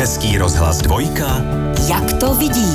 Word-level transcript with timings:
Český 0.00 0.38
rozhlas 0.38 0.78
dvojka. 0.78 1.42
Jak 1.88 2.12
to 2.12 2.34
vidí? 2.34 2.74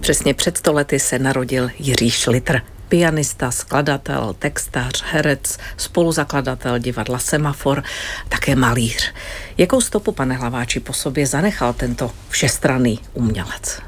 Přesně 0.00 0.34
před 0.34 0.56
stolety 0.56 1.00
se 1.00 1.18
narodil 1.18 1.70
Jiří 1.78 2.10
Šlitr. 2.10 2.60
Pianista, 2.88 3.50
skladatel, 3.50 4.34
textář, 4.38 5.04
herec, 5.06 5.58
spoluzakladatel 5.76 6.78
divadla 6.78 7.18
Semafor, 7.18 7.82
také 8.28 8.56
malíř. 8.56 9.12
Jakou 9.58 9.80
stopu, 9.80 10.12
pane 10.12 10.34
Hlaváči, 10.34 10.80
po 10.80 10.92
sobě 10.92 11.26
zanechal 11.26 11.72
tento 11.72 12.12
všestranný 12.28 13.00
umělec? 13.12 13.80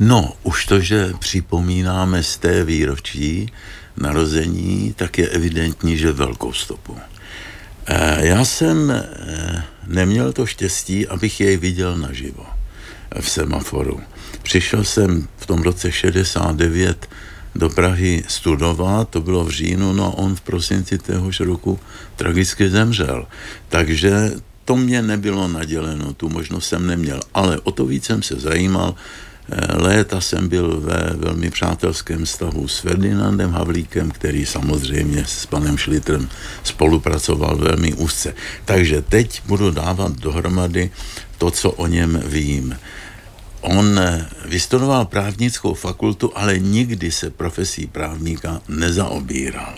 No, 0.00 0.32
už 0.42 0.66
to, 0.66 0.80
že 0.80 1.12
připomínáme 1.18 2.22
z 2.22 2.36
té 2.36 2.64
výročí 2.64 3.52
narození, 3.96 4.94
tak 4.96 5.18
je 5.18 5.28
evidentní, 5.28 5.96
že 5.96 6.12
velkou 6.12 6.52
stopu. 6.52 6.98
Eh, 7.86 8.26
já 8.26 8.44
jsem 8.44 8.90
eh, 8.90 9.62
neměl 9.86 10.32
to 10.32 10.46
štěstí, 10.46 11.08
abych 11.08 11.40
jej 11.40 11.56
viděl 11.56 11.98
naživo 11.98 12.46
v 13.20 13.30
semaforu. 13.30 14.00
Přišel 14.42 14.84
jsem 14.84 15.28
v 15.36 15.46
tom 15.46 15.62
roce 15.62 15.92
69 15.92 17.08
do 17.54 17.68
Prahy 17.68 18.24
studovat, 18.28 19.08
to 19.08 19.20
bylo 19.20 19.44
v 19.44 19.50
říjnu, 19.50 19.92
no 19.92 20.04
a 20.04 20.18
on 20.18 20.36
v 20.36 20.40
prosinci 20.40 20.98
téhož 20.98 21.40
roku 21.40 21.80
tragicky 22.16 22.70
zemřel. 22.70 23.26
Takže 23.68 24.32
to 24.64 24.76
mě 24.76 25.02
nebylo 25.02 25.48
naděleno, 25.48 26.14
tu 26.14 26.28
možnost 26.28 26.68
jsem 26.68 26.86
neměl, 26.86 27.20
ale 27.34 27.60
o 27.60 27.70
to 27.70 27.86
víc 27.86 28.04
jsem 28.04 28.22
se 28.22 28.34
zajímal, 28.34 28.94
léta 29.74 30.20
jsem 30.20 30.48
byl 30.48 30.80
ve 30.80 31.12
velmi 31.16 31.50
přátelském 31.50 32.26
stavu 32.26 32.68
s 32.68 32.78
Ferdinandem 32.78 33.52
Havlíkem, 33.52 34.10
který 34.10 34.46
samozřejmě 34.46 35.24
s 35.26 35.46
panem 35.46 35.78
Šlitrem 35.78 36.28
spolupracoval 36.62 37.56
velmi 37.56 37.92
úzce. 37.92 38.34
Takže 38.64 39.02
teď 39.02 39.42
budu 39.46 39.70
dávat 39.70 40.12
dohromady 40.12 40.90
to, 41.38 41.50
co 41.50 41.70
o 41.70 41.86
něm 41.86 42.22
vím. 42.26 42.78
On 43.60 43.98
eh, 43.98 44.26
vystudoval 44.44 45.04
právnickou 45.04 45.74
fakultu, 45.74 46.32
ale 46.34 46.58
nikdy 46.58 47.12
se 47.12 47.30
profesí 47.30 47.86
právníka 47.86 48.60
nezaobíral. 48.68 49.74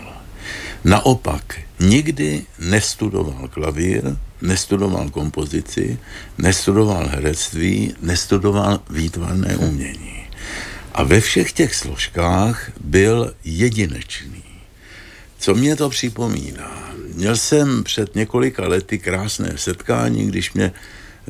Naopak, 0.83 1.59
nikdy 1.79 2.45
nestudoval 2.59 3.47
klavír, 3.47 4.03
nestudoval 4.41 5.09
kompozici, 5.09 5.97
nestudoval 6.37 7.07
herectví, 7.07 7.93
nestudoval 8.01 8.81
výtvarné 8.89 9.57
umění. 9.57 10.27
A 10.93 11.03
ve 11.03 11.21
všech 11.21 11.51
těch 11.51 11.75
složkách 11.75 12.71
byl 12.81 13.33
jedinečný. 13.43 14.43
Co 15.39 15.55
mě 15.55 15.75
to 15.75 15.89
připomíná? 15.89 16.93
Měl 17.13 17.37
jsem 17.37 17.83
před 17.83 18.15
několika 18.15 18.67
lety 18.67 18.97
krásné 18.97 19.53
setkání, 19.55 20.27
když 20.27 20.53
mě 20.53 20.71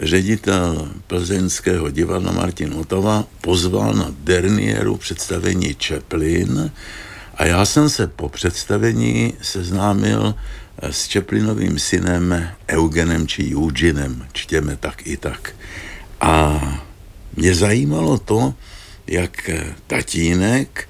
ředitel 0.01 0.91
plzeňského 1.07 1.89
divadla 1.89 2.31
Martin 2.31 2.73
Otava 2.73 3.27
pozval 3.41 3.93
na 3.93 4.15
Dernieru 4.19 4.97
představení 4.97 5.75
Chaplin 5.83 6.71
a 7.37 7.45
já 7.45 7.65
jsem 7.65 7.89
se 7.89 8.07
po 8.07 8.29
představení 8.29 9.33
seznámil 9.41 10.35
eh, 10.81 10.93
s 10.93 11.07
Čeplinovým 11.07 11.79
synem 11.79 12.49
Eugenem 12.69 13.27
či 13.27 13.55
Eugenem, 13.55 14.27
čtěme 14.33 14.75
tak 14.75 15.07
i 15.07 15.17
tak. 15.17 15.55
A 16.21 16.61
mě 17.35 17.55
zajímalo 17.55 18.17
to, 18.17 18.53
jak 19.07 19.49
tatínek 19.87 20.89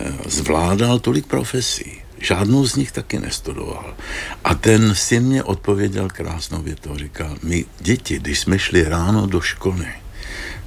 eh, 0.00 0.12
zvládal 0.26 0.98
tolik 0.98 1.26
profesí. 1.26 2.00
Žádnou 2.20 2.66
z 2.66 2.76
nich 2.76 2.92
taky 2.92 3.18
nestudoval. 3.18 3.96
A 4.44 4.54
ten 4.54 4.94
syn 4.94 5.22
mě 5.22 5.42
odpověděl 5.42 6.08
krásnou 6.08 6.62
větou. 6.62 6.96
Říkal, 6.96 7.36
my 7.42 7.64
děti, 7.80 8.18
když 8.18 8.38
jsme 8.40 8.58
šli 8.58 8.84
ráno 8.84 9.26
do 9.26 9.40
školy, 9.40 9.88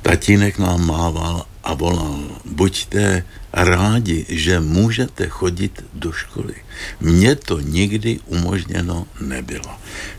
tatínek 0.01 0.59
nám 0.59 0.87
mával 0.87 1.45
a 1.63 1.73
volal, 1.73 2.19
buďte 2.45 3.23
rádi, 3.53 4.25
že 4.29 4.59
můžete 4.59 5.27
chodit 5.27 5.85
do 5.93 6.11
školy. 6.11 6.55
Mně 6.99 7.35
to 7.35 7.59
nikdy 7.59 8.19
umožněno 8.25 9.07
nebylo. 9.21 9.71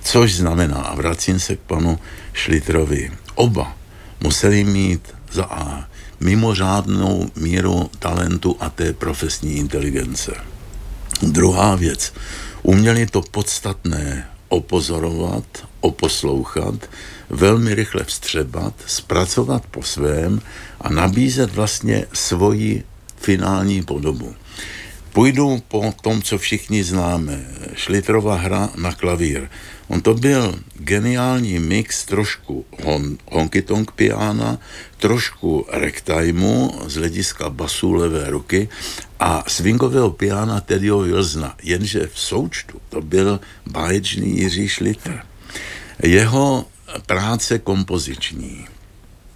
Což 0.02 0.34
znamená, 0.34 0.76
a 0.76 0.94
vracím 0.94 1.40
se 1.40 1.56
k 1.56 1.60
panu 1.60 1.98
Šlitrovi, 2.32 3.10
oba 3.34 3.76
museli 4.20 4.64
mít 4.64 5.14
za 5.32 5.44
A 5.44 5.88
mimořádnou 6.20 7.30
míru 7.36 7.90
talentu 7.98 8.56
a 8.60 8.70
té 8.70 8.92
profesní 8.92 9.56
inteligence. 9.56 10.32
Druhá 11.22 11.74
věc, 11.74 12.12
uměli 12.62 13.06
to 13.06 13.22
podstatné 13.22 14.28
opozorovat, 14.54 15.44
oposlouchat, 15.80 16.74
velmi 17.30 17.74
rychle 17.74 18.04
vstřebat, 18.04 18.74
zpracovat 18.86 19.62
po 19.70 19.82
svém 19.82 20.40
a 20.80 20.90
nabízet 20.90 21.54
vlastně 21.54 22.06
svoji 22.12 22.84
finální 23.16 23.82
podobu. 23.82 24.34
Půjdu 25.12 25.62
po 25.68 25.92
tom, 26.02 26.22
co 26.22 26.38
všichni 26.38 26.84
známe. 26.84 27.46
Šlitrova 27.74 28.36
hra 28.36 28.70
na 28.76 28.92
klavír. 28.92 29.48
On 29.88 30.00
to 30.00 30.14
byl 30.14 30.58
geniální 30.74 31.58
mix 31.58 32.04
trošku 32.04 32.64
hon, 32.82 33.18
honky-tonk 33.26 33.90
piana, 33.90 34.58
trošku 34.96 35.66
ragtimeu 35.70 36.70
z 36.86 36.94
hlediska 36.94 37.50
basů 37.50 37.92
levé 37.92 38.30
ruky 38.30 38.68
a 39.20 39.44
swingového 39.48 40.10
piana 40.10 40.60
Tedio 40.60 40.98
Wilsona. 40.98 41.54
Jenže 41.62 42.06
v 42.12 42.18
součtu 42.18 42.80
to 42.88 43.00
byl 43.00 43.40
báječný 43.66 44.38
Jiří 44.38 44.68
Šlitr. 44.68 45.20
Jeho 46.02 46.66
práce 47.06 47.58
kompoziční. 47.58 48.66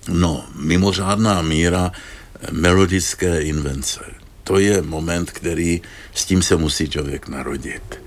No, 0.08 0.44
mimořádná 0.54 1.42
míra 1.42 1.92
melodické 2.50 3.41
invence. 3.41 4.00
To 4.44 4.58
je 4.58 4.82
moment, 4.82 5.31
který 5.31 5.82
s 6.14 6.25
tím 6.25 6.42
se 6.42 6.56
musí 6.56 6.91
člověk 6.91 7.28
narodit. 7.28 8.00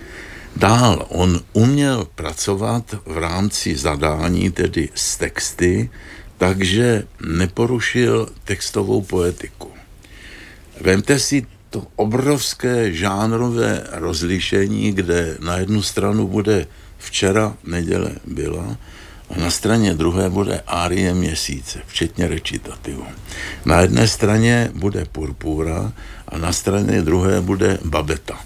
Dál 0.56 1.06
on 1.10 1.40
uměl 1.54 2.08
pracovat 2.16 2.96
v 3.06 3.18
rámci 3.18 3.76
zadání, 3.76 4.52
tedy 4.52 4.90
s 4.96 5.18
texty, 5.18 5.90
takže 6.38 7.04
neporušil 7.26 8.30
textovou 8.44 9.02
poetiku. 9.02 9.72
Vemte 10.82 11.20
si 11.20 11.46
to 11.70 11.88
obrovské 11.96 12.94
žánrové 12.94 13.84
rozlišení, 13.92 14.92
kde 14.92 15.38
na 15.40 15.58
jednu 15.58 15.82
stranu 15.82 16.28
bude 16.28 16.68
včera 16.98 17.56
neděle 17.64 18.12
byla 18.26 18.78
a 19.30 19.40
na 19.40 19.52
straně 19.52 19.94
druhé 19.94 20.30
bude 20.30 20.64
árie 20.68 21.14
měsíce, 21.14 21.80
včetně 21.88 22.28
recitativu. 22.28 23.06
Na 23.66 23.82
jedné 23.82 24.08
straně 24.08 24.72
bude 24.74 25.06
purpura 25.06 25.92
a 26.28 26.38
na 26.38 26.54
straně 26.54 27.02
druhé 27.02 27.42
bude 27.42 27.78
babeta. 27.86 28.40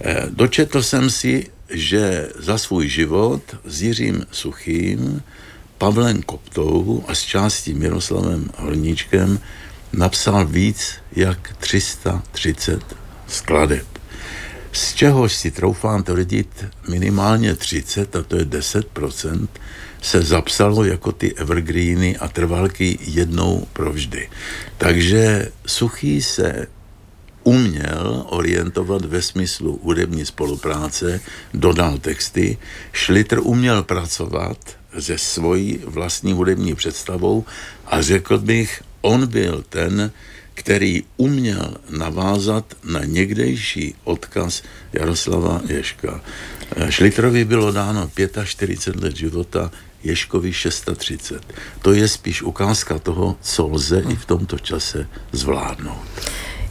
Eh, 0.00 0.26
dočetl 0.30 0.82
jsem 0.82 1.10
si, 1.10 1.50
že 1.70 2.28
za 2.38 2.58
svůj 2.58 2.88
život 2.88 3.42
s 3.64 3.82
Jiřím 3.82 4.26
Suchým, 4.30 5.22
Pavlem 5.78 6.22
Koptou 6.22 7.04
a 7.08 7.14
s 7.14 7.22
částí 7.22 7.74
Miroslavem 7.74 8.50
Horníčkem 8.56 9.40
napsal 9.92 10.46
víc 10.46 10.92
jak 11.12 11.56
330 11.58 12.96
skladeb. 13.26 13.86
Z 14.72 14.94
čehož 14.94 15.34
si 15.34 15.50
troufám 15.50 16.02
tvrdit 16.02 16.66
minimálně 16.88 17.54
30, 17.54 18.16
a 18.16 18.22
to 18.22 18.36
je 18.36 18.44
10%, 18.44 19.48
se 20.02 20.22
zapsalo 20.22 20.84
jako 20.84 21.12
ty 21.12 21.34
evergreeny 21.34 22.16
a 22.16 22.28
trvalky 22.28 22.98
jednou 23.00 23.66
provždy. 23.72 24.28
Takže 24.78 25.48
Suchý 25.66 26.22
se 26.22 26.66
uměl 27.48 28.24
orientovat 28.28 29.04
ve 29.04 29.22
smyslu 29.22 29.80
hudební 29.82 30.26
spolupráce, 30.26 31.20
dodal 31.54 31.98
texty, 31.98 32.58
Šlitr 32.92 33.40
uměl 33.42 33.82
pracovat 33.82 34.58
se 34.98 35.18
svojí 35.18 35.80
vlastní 35.84 36.32
hudební 36.32 36.74
představou 36.74 37.44
a 37.86 38.02
řekl 38.02 38.38
bych, 38.38 38.82
on 39.00 39.26
byl 39.26 39.64
ten, 39.68 40.12
který 40.54 41.04
uměl 41.16 41.76
navázat 41.90 42.64
na 42.84 43.00
někdejší 43.04 43.94
odkaz 44.04 44.62
Jaroslava 44.92 45.60
Ješka. 45.68 46.20
Šlitrovi 46.88 47.44
bylo 47.44 47.72
dáno 47.72 48.10
45 48.44 49.02
let 49.02 49.16
života, 49.16 49.70
Ješkovi 50.04 50.52
630. 50.52 51.42
To 51.82 51.92
je 51.92 52.08
spíš 52.08 52.42
ukázka 52.42 52.98
toho, 52.98 53.36
co 53.40 53.68
lze 53.68 54.04
i 54.08 54.16
v 54.16 54.24
tomto 54.24 54.58
čase 54.58 55.08
zvládnout. 55.32 56.04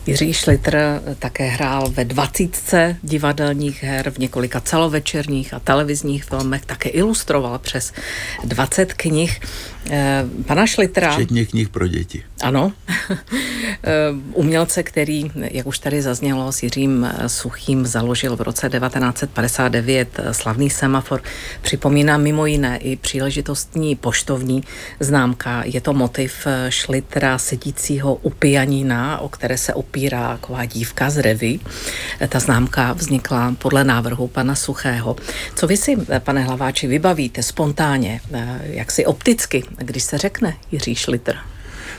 Jiří 0.08 0.34
Šlitr 0.34 0.78
také 1.20 1.48
hrál 1.48 1.90
ve 1.90 2.06
dvacítce 2.06 2.98
divadelních 3.04 3.84
her, 3.84 4.12
v 4.12 4.18
několika 4.18 4.60
celovečerních 4.60 5.54
a 5.54 5.60
televizních 5.60 6.24
filmech, 6.24 6.66
také 6.66 6.90
ilustroval 6.90 7.60
přes 7.60 7.94
20 8.44 8.94
knih. 8.94 9.40
Eh, 9.90 10.26
pana 10.46 10.68
Šlitra. 10.68 11.12
Včetně 11.12 11.46
knih 11.46 11.70
pro 11.70 11.88
děti. 11.88 12.24
Ano. 12.42 12.72
Eh, 13.84 13.92
umělce, 14.34 14.84
který, 14.84 15.32
jak 15.36 15.68
už 15.68 15.80
tady 15.80 16.02
zaznělo, 16.02 16.52
s 16.52 16.64
Jiřím 16.64 17.08
Suchým 17.28 17.86
založil 17.86 18.36
v 18.36 18.42
roce 18.42 18.70
1959 18.70 20.20
slavný 20.32 20.70
semafor. 20.70 21.22
Připomíná 21.62 22.18
mimo 22.18 22.46
jiné 22.46 22.78
i 22.78 22.96
příležitostní 22.96 23.96
poštovní 23.96 24.64
známka. 25.00 25.64
Je 25.66 25.82
to 25.82 25.94
motiv 25.94 26.48
Šlitra 26.70 27.38
sedícího 27.38 28.16
u 28.16 28.30
pianína, 28.30 29.20
o 29.20 29.30
které 29.30 29.58
se 29.58 29.74
opírá 29.74 30.38
taková 30.38 30.66
dívka 30.66 31.10
z 31.10 31.18
revy. 31.18 31.60
Ta 32.30 32.40
známka 32.40 32.94
vznikla 32.94 33.56
podle 33.58 33.84
návrhu 33.84 34.28
pana 34.28 34.56
Suchého. 34.56 35.16
Co 35.56 35.68
vy 35.68 35.78
si, 35.78 35.98
pane 36.20 36.44
Hlaváči, 36.44 36.88
vybavíte 36.88 37.44
spontánně, 37.44 38.22
jak 38.64 38.92
si 38.92 39.06
opticky, 39.06 39.64
když 39.78 40.04
se 40.04 40.18
řekne 40.18 40.58
Jiří 40.72 40.96
Šlitr? 40.96 41.36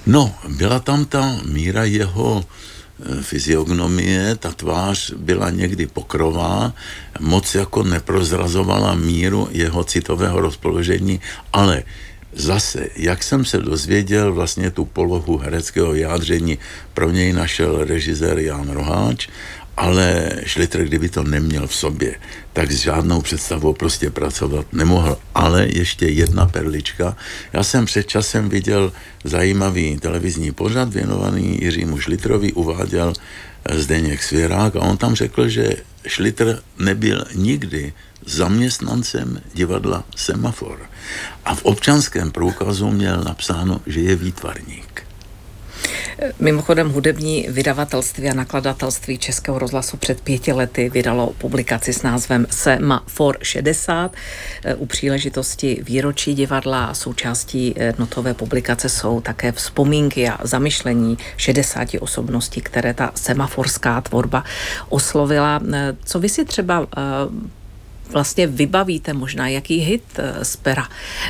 No, 0.06 0.34
byla 0.48 0.78
tam 0.80 1.04
ta 1.04 1.40
míra 1.44 1.84
jeho 1.84 2.44
e, 2.44 3.22
fyziognomie, 3.22 4.36
ta 4.36 4.52
tvář 4.52 5.12
byla 5.12 5.50
někdy 5.50 5.86
pokrová, 5.86 6.72
moc 7.20 7.54
jako 7.54 7.82
neprozrazovala 7.82 8.94
míru 8.94 9.48
jeho 9.50 9.84
citového 9.84 10.40
rozpoložení, 10.40 11.20
ale 11.52 11.82
zase, 12.32 12.88
jak 12.96 13.22
jsem 13.22 13.44
se 13.44 13.58
dozvěděl 13.58 14.32
vlastně 14.32 14.70
tu 14.70 14.84
polohu 14.84 15.38
hereckého 15.38 15.92
vyjádření, 15.92 16.58
pro 16.94 17.10
něj 17.10 17.32
našel 17.32 17.84
režisér 17.84 18.38
Jan 18.38 18.70
Roháč 18.70 19.28
ale 19.78 20.30
Schlitter, 20.46 20.84
kdyby 20.84 21.08
to 21.08 21.22
neměl 21.22 21.66
v 21.66 21.75
sobě, 21.75 22.14
tak 22.52 22.70
s 22.72 22.76
žádnou 22.76 23.22
představou 23.22 23.72
prostě 23.72 24.10
pracovat 24.10 24.66
nemohl. 24.72 25.19
Ale 25.34 25.69
ještě 25.70 26.06
jedna 26.06 26.46
perlička. 26.46 27.16
Já 27.52 27.62
jsem 27.62 27.86
před 27.86 28.08
časem 28.08 28.48
viděl 28.48 28.92
zajímavý 29.25 29.98
televizní 29.98 30.52
pořad 30.52 30.94
věnovaný 30.94 31.58
Jiřímu 31.62 31.98
Šlitrovi, 31.98 32.52
uváděl 32.52 33.12
Zdeněk 33.75 34.22
Svěrák 34.22 34.76
a 34.76 34.80
on 34.80 34.96
tam 34.96 35.14
řekl, 35.14 35.48
že 35.48 35.76
Šlitr 36.06 36.62
nebyl 36.78 37.25
nikdy 37.34 37.92
zaměstnancem 38.26 39.40
divadla 39.54 40.04
Semafor. 40.16 40.78
A 41.44 41.54
v 41.54 41.64
občanském 41.64 42.30
průkazu 42.30 42.90
měl 42.90 43.22
napsáno, 43.25 43.80
že 43.86 44.00
je 44.00 44.16
výtvarník. 44.16 45.07
Mimochodem 46.40 46.90
hudební 46.90 47.46
vydavatelství 47.48 48.28
a 48.28 48.34
nakladatelství 48.34 49.18
Českého 49.18 49.58
rozhlasu 49.58 49.96
před 49.96 50.20
pěti 50.20 50.52
lety 50.52 50.90
vydalo 50.90 51.32
publikaci 51.38 51.92
s 51.92 52.02
názvem 52.02 52.46
Sema 52.50 53.02
for 53.06 53.38
60 53.42 54.12
u 54.76 54.86
příležitosti 54.86 55.82
výročí 55.82 56.34
divadla 56.34 56.84
a 56.84 56.94
součástí 56.94 57.74
notové 57.98 58.34
publikace 58.34 58.88
jsou 58.88 59.20
také 59.20 59.52
vzpomínky 59.52 60.28
a 60.28 60.38
zamyšlení 60.42 61.18
60 61.36 61.88
osobností, 62.00 62.60
které 62.60 62.94
ta 62.94 63.10
semaforská 63.14 64.00
tvorba 64.00 64.44
oslovila. 64.88 65.60
Co 66.04 66.20
vy 66.20 66.28
si 66.28 66.44
třeba 66.44 66.86
eh, 66.96 67.00
vlastně 68.12 68.46
vybavíte 68.46 69.12
možná, 69.12 69.49
jaký 69.49 69.78
hit 69.78 70.05
eh, 70.16 70.44
z 70.44 70.56
pera 70.56 70.88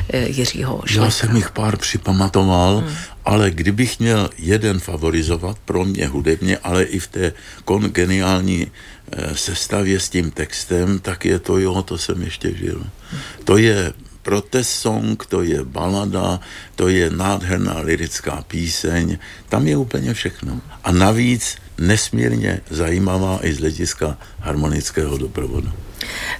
eh, 0.08 0.28
Jiřího 0.28 0.82
Šlechta? 0.86 1.04
Já 1.04 1.10
jsem 1.10 1.36
jich 1.36 1.50
pár 1.50 1.76
připamatoval, 1.76 2.78
hmm. 2.78 2.94
ale 3.24 3.50
kdybych 3.50 3.98
měl 4.00 4.30
jeden 4.38 4.80
favorizovat 4.80 5.58
pro 5.64 5.84
mě 5.84 6.06
hudebně, 6.06 6.58
ale 6.58 6.82
i 6.84 6.98
v 6.98 7.06
té 7.06 7.32
kongeniální 7.64 8.66
eh, 9.12 9.36
sestavě 9.36 10.00
s 10.00 10.08
tím 10.08 10.30
textem, 10.30 10.98
tak 10.98 11.24
je 11.24 11.38
to 11.38 11.58
jo, 11.58 11.82
to 11.82 11.98
jsem 11.98 12.22
ještě 12.22 12.54
žil. 12.54 12.82
Hmm. 13.10 13.20
To 13.44 13.56
je 13.56 13.92
protest 14.22 14.70
song, 14.70 15.26
to 15.26 15.42
je 15.42 15.64
balada, 15.64 16.40
to 16.76 16.88
je 16.88 17.10
nádherná 17.10 17.80
lirická 17.80 18.44
píseň, 18.44 19.18
tam 19.48 19.66
je 19.66 19.76
úplně 19.76 20.14
všechno. 20.14 20.60
A 20.84 20.92
navíc 20.92 21.56
nesmírně 21.78 22.60
zajímavá 22.70 23.38
i 23.42 23.52
z 23.54 23.58
hlediska 23.58 24.18
harmonického 24.40 25.18
doprovodu. 25.18 25.72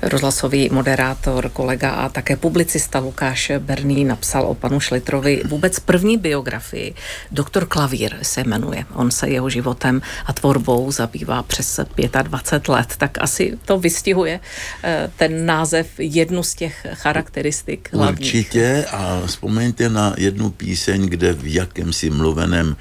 Rozhlasový 0.03 0.69
moderátor, 0.73 1.49
kolega 1.49 1.91
a 1.91 2.09
také 2.09 2.37
publicista 2.37 2.99
Lukáš 2.99 3.53
Berný 3.59 4.05
napsal 4.05 4.47
o 4.47 4.55
panu 4.55 4.81
Šlitrovi 4.81 5.43
vůbec 5.49 5.81
první 5.81 6.19
biografii. 6.19 6.95
Doktor 7.31 7.67
Klavír 7.67 8.17
se 8.23 8.45
jmenuje. 8.45 8.85
On 8.95 9.11
se 9.11 9.29
jeho 9.29 9.51
životem 9.51 10.03
a 10.27 10.33
tvorbou 10.33 10.91
zabývá 10.93 11.43
přes 11.43 11.81
25 12.23 12.69
let, 12.69 12.95
tak 12.99 13.19
asi 13.21 13.59
to 13.65 13.79
vystihuje 13.79 14.41
eh, 14.85 15.11
ten 15.17 15.47
název 15.47 15.87
jednu 15.99 16.43
z 16.43 16.55
těch 16.55 16.87
charakteristik 16.93 17.89
hlavních. 17.93 18.19
Určitě 18.19 18.85
a 18.91 19.23
vzpomeňte 19.27 19.89
na 19.89 20.15
jednu 20.17 20.51
píseň, 20.51 21.07
kde 21.07 21.33
v 21.33 21.55
jakémsi 21.55 22.11
mluveném 22.11 22.77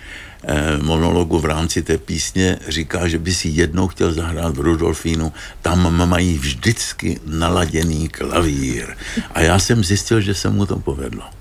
monologu 0.82 1.40
v 1.40 1.46
rámci 1.46 1.82
té 1.82 1.98
písně 1.98 2.60
říká, 2.68 3.08
že 3.08 3.20
by 3.20 3.34
si 3.34 3.48
jednou 3.48 3.88
chtěl 3.88 4.14
zahrát 4.14 4.58
v 4.58 4.60
Rudolfínu, 4.60 5.34
tam 5.62 6.08
mají 6.08 6.38
vždycky 6.38 7.20
naladěný 7.26 8.10
klavír. 8.10 8.98
A 9.34 9.42
já 9.42 9.60
jsem 9.60 9.84
zjistil, 9.84 10.22
že 10.22 10.34
se 10.34 10.50
mu 10.50 10.66
to 10.66 10.80
povedlo. 10.80 11.37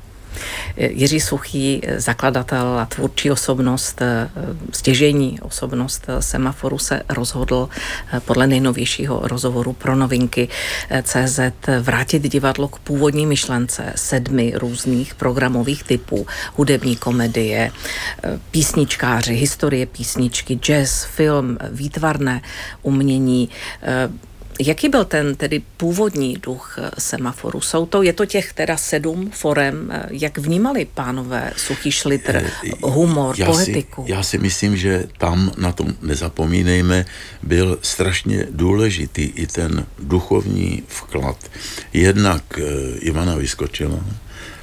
Jiří 0.76 1.20
Suchý, 1.20 1.82
zakladatel 1.96 2.78
a 2.78 2.86
tvůrčí 2.86 3.30
osobnost, 3.30 4.02
eh, 4.02 4.30
stěžení 4.72 5.40
osobnost 5.40 6.04
eh, 6.08 6.22
Semaforu 6.22 6.78
se 6.78 7.02
rozhodl 7.08 7.68
eh, 7.68 8.20
podle 8.20 8.46
nejnovějšího 8.46 9.20
rozhovoru 9.22 9.72
pro 9.72 9.96
novinky 9.96 10.48
CZ 11.02 11.40
vrátit 11.80 12.22
divadlo 12.22 12.68
k 12.68 12.78
původní 12.78 13.26
myšlence 13.26 13.92
sedmi 13.96 14.52
různých 14.56 15.14
programových 15.14 15.84
typů, 15.84 16.26
hudební 16.54 16.96
komedie, 16.96 17.70
písničkáři, 18.50 19.34
historie 19.34 19.86
písničky, 19.86 20.54
jazz, 20.54 21.04
film, 21.04 21.58
výtvarné 21.70 22.42
umění, 22.82 23.48
Jaký 24.60 24.88
byl 24.88 25.04
ten 25.04 25.36
tedy 25.36 25.62
původní 25.76 26.36
duch 26.36 26.78
eh, 26.78 26.90
semaforu? 26.98 27.60
Jsou 27.60 27.86
to, 27.86 28.02
je 28.02 28.12
to 28.12 28.26
těch 28.26 28.52
teda 28.52 28.76
sedm 28.76 29.30
forem, 29.30 29.90
eh, 29.92 30.06
jak 30.10 30.38
vnímali 30.38 30.84
pánové 30.94 31.52
Suchý 31.56 31.92
Šlitr, 31.92 32.36
eh, 32.36 32.70
humor, 32.82 33.34
já 33.38 33.46
poetiku? 33.46 34.04
Si, 34.04 34.12
já 34.12 34.22
si 34.22 34.38
myslím, 34.38 34.76
že 34.76 35.04
tam 35.18 35.52
na 35.58 35.72
tom 35.72 35.94
nezapomínejme, 36.02 37.04
byl 37.42 37.78
strašně 37.82 38.46
důležitý 38.50 39.22
i 39.22 39.46
ten 39.46 39.86
duchovní 39.98 40.82
vklad. 40.88 41.36
Jednak 41.92 42.42
Ivana 43.00 43.36
Vyskočila, 43.36 44.00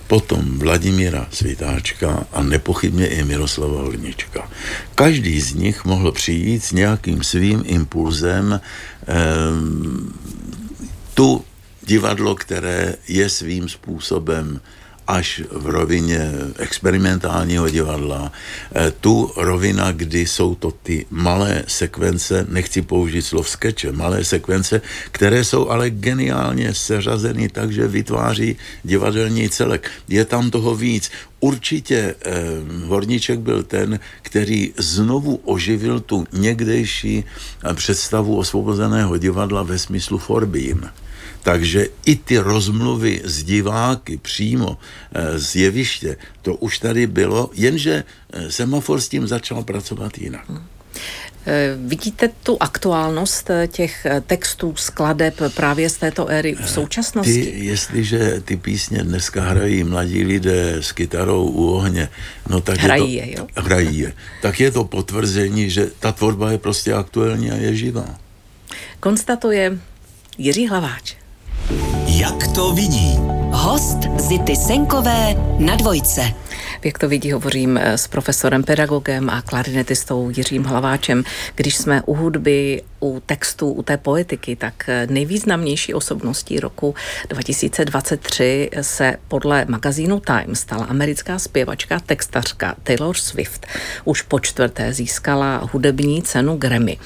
potom 0.08 0.60
Vladimíra 0.60 1.28
Svitáčka 1.32 2.28
a 2.32 2.44
nepochybně 2.44 3.08
i 3.08 3.24
Miroslava 3.24 3.82
Hornička. 3.82 4.50
Každý 4.96 5.42
z 5.42 5.54
nich 5.54 5.86
mohl 5.86 6.12
přijít 6.12 6.64
s 6.64 6.72
nějakým 6.72 7.24
svým 7.24 7.64
impulzem 7.66 8.60
tu 11.14 11.46
divadlo, 11.82 12.36
které 12.36 12.96
je 13.08 13.30
svým 13.30 13.70
způsobem 13.70 14.62
až 15.08 15.42
v 15.52 15.66
rovině 15.68 16.32
experimentálního 16.58 17.70
divadla. 17.70 18.32
Eh, 18.76 18.92
tu 18.92 19.32
rovina, 19.36 19.92
kdy 19.92 20.26
jsou 20.26 20.56
to 20.56 20.72
ty 20.72 21.06
malé 21.10 21.64
sekvence, 21.68 22.46
nechci 22.50 22.82
použít 22.82 23.22
slov 23.22 23.50
skeče, 23.50 23.92
malé 23.92 24.24
sekvence, 24.24 24.82
které 25.12 25.44
jsou 25.44 25.70
ale 25.70 25.90
geniálně 25.90 26.74
seřazeny 26.74 27.50
tak, 27.50 27.72
že 27.72 27.88
vytváří 27.88 28.56
divadelní 28.84 29.50
celek. 29.50 29.92
Je 30.08 30.26
tam 30.26 30.52
toho 30.52 30.76
víc. 30.76 31.12
Určitě 31.40 32.16
eh, 32.16 32.34
Horníček 32.86 33.40
byl 33.40 33.64
ten, 33.64 34.00
který 34.22 34.74
znovu 34.78 35.36
oživil 35.36 36.00
tu 36.00 36.28
někdejší 36.34 37.24
představu 37.74 38.38
osvobozeného 38.38 39.18
divadla 39.18 39.64
ve 39.64 39.80
smyslu 39.80 40.18
Forbím. 40.18 40.90
Takže 41.44 41.88
i 42.06 42.16
ty 42.16 42.38
rozmluvy 42.38 43.22
s 43.24 43.44
diváky 43.44 44.18
přímo 44.18 44.78
eh, 45.14 45.40
z 45.40 45.56
jeviště, 45.56 46.18
to 46.42 46.56
už 46.56 46.80
tady 46.80 47.08
bylo, 47.08 47.50
jenže 47.54 48.04
eh, 48.34 48.52
semafor 48.52 49.02
s 49.02 49.10
tím 49.10 49.28
začal 49.28 49.64
pracovat 49.64 50.18
jinak. 50.18 50.50
Hmm. 50.50 50.64
Vidíte 51.78 52.30
tu 52.44 52.58
aktuálnost 52.60 53.52
těch 53.68 54.08
textů, 54.28 54.76
skladeb 54.76 55.42
právě 55.56 55.90
z 55.90 55.98
této 55.98 56.28
éry 56.28 56.56
v 56.56 56.70
současnosti? 56.70 57.44
Ty, 57.44 57.66
jestliže 57.66 58.42
ty 58.46 58.58
písně 58.58 59.04
dneska 59.04 59.42
hrají 59.42 59.84
mladí 59.84 60.24
lidé 60.24 60.76
s 60.82 60.92
kytarou 60.92 61.44
u 61.44 61.68
ohně, 61.68 62.10
no 62.50 62.62
tak 62.62 62.78
hrají 62.78 63.14
je 63.14 63.24
to, 63.24 63.30
je, 63.30 63.38
jo? 63.38 63.48
Hrají 63.56 64.00
je. 64.00 64.14
Tak 64.42 64.60
je 64.60 64.72
to 64.72 64.84
potvrzení, 64.84 65.70
že 65.70 65.92
ta 66.00 66.12
tvorba 66.12 66.52
je 66.52 66.58
prostě 66.58 66.94
aktuální 66.94 67.52
a 67.52 67.56
je 67.56 67.76
živá. 67.76 68.20
Konstatuje 69.00 69.78
Jiří 70.38 70.68
Hlaváč. 70.68 71.16
Jak 72.18 72.48
to 72.48 72.74
vidí? 72.74 73.18
Host 73.52 73.98
Zity 74.20 74.56
Senkové 74.56 75.36
na 75.60 75.76
dvojce. 75.76 76.34
Jak 76.84 76.98
to 76.98 77.10
vidí, 77.10 77.32
hovořím 77.32 77.78
eh, 77.78 77.98
s 77.98 78.08
profesorem, 78.08 78.64
pedagogem 78.64 79.30
a 79.30 79.42
klarinetistou 79.42 80.30
Jiřím 80.30 80.64
Hlaváčem. 80.64 81.24
Když 81.56 81.76
jsme 81.76 82.02
u 82.06 82.14
hudby, 82.14 82.82
u 83.04 83.22
textu, 83.26 83.72
u 83.72 83.84
té 83.84 83.98
poetiky, 83.98 84.56
tak 84.56 84.90
nejvýznamnější 85.10 85.94
osobností 85.94 86.60
roku 86.60 86.96
2023 87.30 88.70
se 88.82 89.16
podle 89.28 89.66
magazínu 89.70 90.20
Time 90.20 90.56
stala 90.56 90.86
americká 90.86 91.40
zpěvačka, 91.40 92.00
textařka 92.00 92.76
Taylor 92.84 93.18
Swift. 93.18 93.68
Už 94.06 94.22
po 94.22 94.40
čtvrté 94.40 94.94
získala 94.94 95.70
hudební 95.74 96.22
cenu 96.22 96.58
Grammy. 96.58 96.98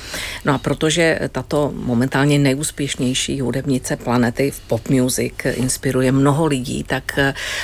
No 0.46 0.54
a 0.54 0.58
protože 0.58 1.20
tato 1.32 1.72
momentálně 1.76 2.40
nejúspěšnější 2.40 3.42
hudebnice 3.42 3.96
planety 3.96 4.52
v 4.52 4.60
pop 4.60 4.90
music 4.90 5.34
inspiruje 5.44 6.12
mnoho 6.12 6.46
lidí, 6.46 6.84
tak 6.84 7.20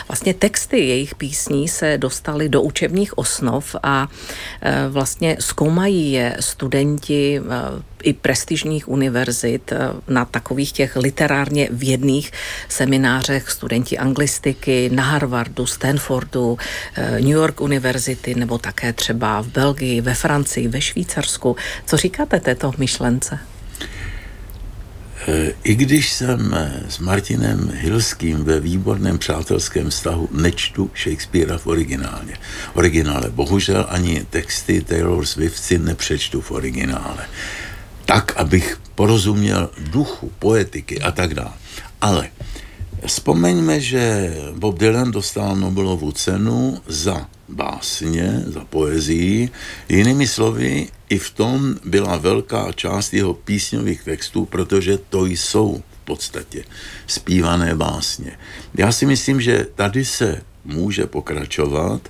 vlastně 0.07 0.33
texty 0.33 0.79
jejich 0.79 1.15
písní 1.15 1.67
se 1.67 1.97
dostaly 1.97 2.49
do 2.49 2.61
učebních 2.61 3.17
osnov 3.17 3.75
a 3.83 4.07
e, 4.61 4.89
vlastně 4.89 5.37
zkoumají 5.39 6.11
je 6.11 6.37
studenti 6.39 7.41
i 8.03 8.13
prestižních 8.13 8.89
univerzit 8.89 9.71
e, 9.71 9.77
na 10.07 10.25
takových 10.25 10.71
těch 10.71 10.95
literárně 10.95 11.69
vědných 11.71 12.31
seminářech 12.69 13.49
studenti 13.49 13.97
anglistiky 13.97 14.89
na 14.93 15.03
Harvardu, 15.03 15.65
Stanfordu, 15.65 16.57
New 17.13 17.27
York 17.27 17.61
University 17.61 18.35
nebo 18.35 18.57
také 18.57 18.93
třeba 18.93 19.41
v 19.41 19.47
Belgii, 19.47 20.01
ve 20.01 20.13
Francii, 20.13 20.67
ve 20.67 20.81
Švýcarsku. 20.81 21.55
Co 21.85 21.97
říkáte 21.97 22.39
této 22.39 22.71
myšlence? 22.77 23.39
Eh, 25.27 25.53
I 25.63 25.75
když 25.75 26.11
jsem 26.11 26.53
eh, 26.53 26.83
s 26.89 26.99
Martinem 26.99 27.71
Hilským 27.75 28.43
ve 28.43 28.59
výborném 28.59 29.17
přátelském 29.17 29.89
vztahu, 29.89 30.29
nečtu 30.31 30.91
Shakespearea 30.95 31.57
v 31.57 31.67
originálně. 31.67 32.37
Originále. 32.73 33.29
Bohužel 33.29 33.85
ani 33.89 34.25
texty 34.29 34.81
Taylor 34.81 35.25
Swift 35.25 35.63
si 35.63 35.77
nepřečtu 35.77 36.41
v 36.41 36.51
originále. 36.51 37.25
Tak, 38.05 38.37
abych 38.37 38.79
porozuměl 38.95 39.69
duchu, 39.77 40.31
poetiky 40.39 41.01
a 41.01 41.11
tak 41.11 41.33
dále. 41.33 41.53
Ale 42.01 42.29
vzpomeňme, 43.05 43.79
že 43.79 44.33
Bob 44.55 44.79
Dylan 44.79 45.11
dostal 45.11 45.55
Nobelovu 45.55 46.11
cenu 46.11 46.81
za 46.87 47.27
básně, 47.49 48.43
za 48.45 48.65
poezii. 48.65 49.49
Jinými 49.89 50.27
slovy, 50.27 50.87
i 51.09 51.17
v 51.17 51.29
tom 51.29 51.75
byla 51.85 52.17
velká 52.17 52.71
část 52.71 53.13
jeho 53.13 53.33
písňových 53.33 54.03
textů, 54.03 54.45
protože 54.45 54.97
to 54.97 55.25
jsou 55.25 55.83
v 56.01 56.05
podstatě 56.05 56.63
zpívané 57.07 57.75
básně. 57.75 58.37
Já 58.77 58.91
si 58.91 59.05
myslím, 59.05 59.41
že 59.41 59.67
tady 59.75 60.05
se 60.05 60.41
může 60.65 61.05
pokračovat 61.05 62.09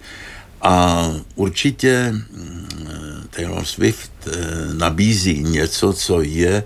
a 0.62 1.07
určitě 1.35 2.12
mm, 2.12 3.27
Taylor 3.29 3.65
Swift 3.65 4.12
nabízí 4.73 5.43
něco, 5.43 5.93
co 5.93 6.21
je 6.21 6.63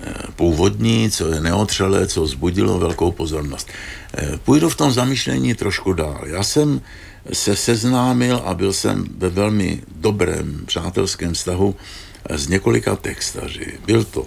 eh, 0.00 0.14
původní, 0.36 1.10
co 1.10 1.28
je 1.28 1.40
neotřelé, 1.40 2.06
co 2.06 2.22
vzbudilo 2.22 2.78
velkou 2.78 3.12
pozornost. 3.12 3.68
Eh, 4.14 4.38
půjdu 4.44 4.68
v 4.68 4.76
tom 4.76 4.92
zamýšlení 4.92 5.54
trošku 5.54 5.92
dál. 5.92 6.20
Já 6.26 6.42
jsem 6.42 6.80
se 7.32 7.56
seznámil 7.56 8.42
a 8.44 8.54
byl 8.54 8.72
jsem 8.72 9.04
ve 9.18 9.28
velmi 9.28 9.82
dobrém 9.96 10.62
přátelském 10.66 11.34
vztahu 11.34 11.74
s 12.30 12.48
několika 12.48 12.96
textaři. 12.96 13.78
Byl 13.86 14.04
to 14.04 14.26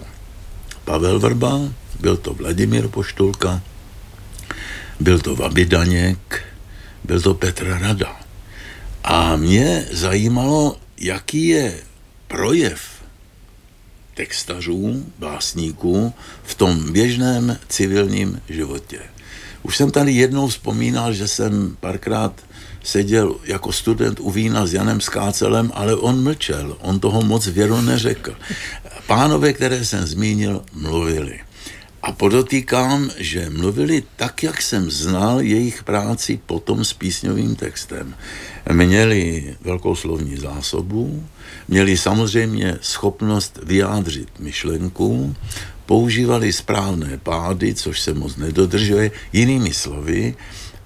Pavel 0.84 1.20
Vrba, 1.20 1.60
byl 2.00 2.16
to 2.16 2.34
Vladimír 2.34 2.88
Poštulka, 2.88 3.60
byl 5.00 5.18
to 5.18 5.36
Vabidaněk, 5.36 6.44
byl 7.04 7.20
to 7.20 7.34
Petr 7.34 7.66
Rada. 7.80 8.20
A 9.04 9.36
mě 9.36 9.86
zajímalo, 9.92 10.76
jaký 10.98 11.48
je 11.48 11.74
projev 12.34 12.80
textařů, 14.14 15.06
básníků 15.18 16.14
v 16.42 16.54
tom 16.54 16.92
běžném 16.92 17.58
civilním 17.68 18.40
životě. 18.48 18.98
Už 19.62 19.76
jsem 19.76 19.90
tady 19.90 20.12
jednou 20.12 20.48
vzpomínal, 20.48 21.12
že 21.12 21.28
jsem 21.28 21.76
párkrát 21.80 22.32
seděl 22.82 23.36
jako 23.44 23.72
student 23.72 24.20
u 24.20 24.30
vína 24.30 24.66
s 24.66 24.72
Janem 24.72 25.00
Skácelem, 25.00 25.70
ale 25.74 25.94
on 25.94 26.22
mlčel, 26.22 26.76
on 26.80 27.00
toho 27.00 27.22
moc 27.22 27.46
věru 27.46 27.80
neřekl. 27.80 28.34
Pánové, 29.06 29.52
které 29.52 29.84
jsem 29.84 30.06
zmínil, 30.06 30.64
mluvili. 30.72 31.40
A 32.02 32.12
podotýkám, 32.12 33.10
že 33.18 33.50
mluvili 33.50 34.02
tak, 34.16 34.42
jak 34.42 34.62
jsem 34.62 34.90
znal 34.90 35.40
jejich 35.40 35.84
práci 35.84 36.40
potom 36.46 36.84
s 36.84 36.92
písňovým 36.92 37.56
textem. 37.56 38.14
Měli 38.72 39.56
velkou 39.60 39.94
slovní 39.94 40.36
zásobu, 40.36 41.24
měli 41.68 41.96
samozřejmě 41.96 42.78
schopnost 42.80 43.58
vyjádřit 43.62 44.28
myšlenku, 44.38 45.36
používali 45.86 46.52
správné 46.52 47.18
pády, 47.18 47.74
což 47.74 48.00
se 48.00 48.14
moc 48.14 48.36
nedodržuje. 48.36 49.10
Jinými 49.32 49.74
slovy, 49.74 50.34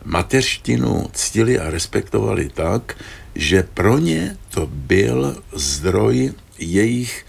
mateřštinu 0.04 1.10
ctili 1.12 1.58
a 1.58 1.70
respektovali 1.70 2.50
tak, 2.54 2.96
že 3.34 3.62
pro 3.62 3.98
ně 3.98 4.36
to 4.50 4.66
byl 4.66 5.42
zdroj 5.52 6.32
jejich 6.58 7.26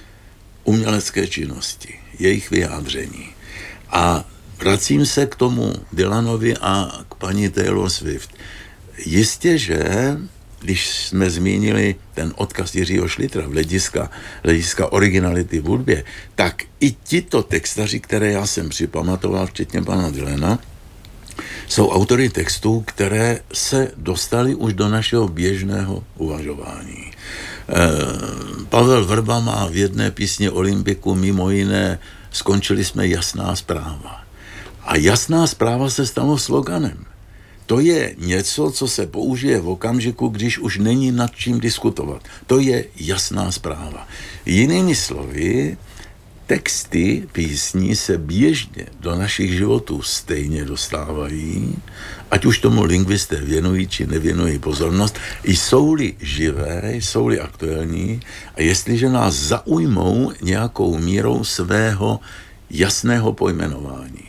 umělecké 0.64 1.28
činnosti, 1.28 2.00
jejich 2.20 2.52
vyjádření. 2.52 3.30
A 3.90 4.26
vracím 4.60 5.06
se 5.06 5.26
k 5.26 5.36
tomu 5.36 5.74
Dylanovi 5.94 6.58
a 6.58 6.92
k 7.10 7.16
paní 7.16 7.50
Taylor 7.50 7.90
Swift. 7.90 8.30
Jistě, 9.06 9.58
že 9.58 9.82
když 10.60 10.90
jsme 10.90 11.30
zmínili 11.30 11.96
ten 12.14 12.34
odkaz 12.36 12.76
Jiřího 12.76 13.08
Šlitra 13.08 13.48
v 13.48 13.52
hlediska, 13.52 14.10
hlediska 14.44 14.92
originality 14.92 15.60
v 15.60 15.66
hudbě, 15.66 16.04
tak 16.36 16.64
i 16.80 16.92
tito 16.92 17.44
textaři, 17.44 18.00
které 18.00 18.32
já 18.32 18.46
jsem 18.46 18.70
připamatoval, 18.70 19.48
včetně 19.48 19.82
pana 19.82 20.10
Dylena, 20.10 20.60
jsou 21.68 21.90
autory 21.90 22.30
textů, 22.30 22.84
které 22.88 23.40
se 23.54 23.92
dostaly 23.98 24.56
už 24.56 24.74
do 24.74 24.90
našeho 24.90 25.28
běžného 25.28 26.04
uvažování. 26.18 27.12
Eh, 27.12 27.76
Pavel 28.70 29.06
Vrba 29.06 29.40
má 29.40 29.68
v 29.68 29.76
jedné 29.76 30.12
písni 30.12 30.50
Olympiku 30.50 31.16
mimo 31.16 31.50
jiné 31.50 32.00
skončili 32.32 32.86
jsme 32.86 33.08
jasná 33.08 33.56
zpráva. 33.56 34.24
A 34.82 34.96
jasná 34.96 35.48
zpráva 35.48 35.90
se 35.90 36.06
stalo 36.06 36.38
sloganem. 36.38 37.09
To 37.70 37.80
je 37.80 38.16
něco, 38.18 38.72
co 38.72 38.88
se 38.88 39.08
použije 39.08 39.62
v 39.62 39.70
okamžiku, 39.70 40.28
když 40.28 40.58
už 40.58 40.78
není 40.78 41.12
nad 41.12 41.36
čím 41.36 41.60
diskutovat. 41.60 42.26
To 42.48 42.60
je 42.60 42.86
jasná 42.98 43.52
zpráva. 43.52 44.08
Jinými 44.46 44.96
slovy, 44.96 45.78
texty 46.48 47.30
písní 47.32 47.96
se 47.96 48.18
běžně 48.18 48.86
do 49.00 49.16
našich 49.16 49.54
životů 49.54 50.02
stejně 50.02 50.66
dostávají, 50.66 51.76
ať 52.32 52.46
už 52.46 52.60
tomu 52.60 52.84
lingvisté 52.84 53.36
věnují 53.36 53.88
či 53.88 54.08
nevěnují 54.08 54.60
pozornost, 54.60 55.20
jsou-li 55.44 56.14
živé, 56.22 56.82
jsou-li 56.94 57.40
aktuální 57.40 58.20
a 58.56 58.62
jestliže 58.62 59.10
nás 59.10 59.36
zaujmou 59.36 60.32
nějakou 60.42 60.98
mírou 60.98 61.44
svého 61.44 62.20
jasného 62.70 63.34
pojmenování. 63.34 64.29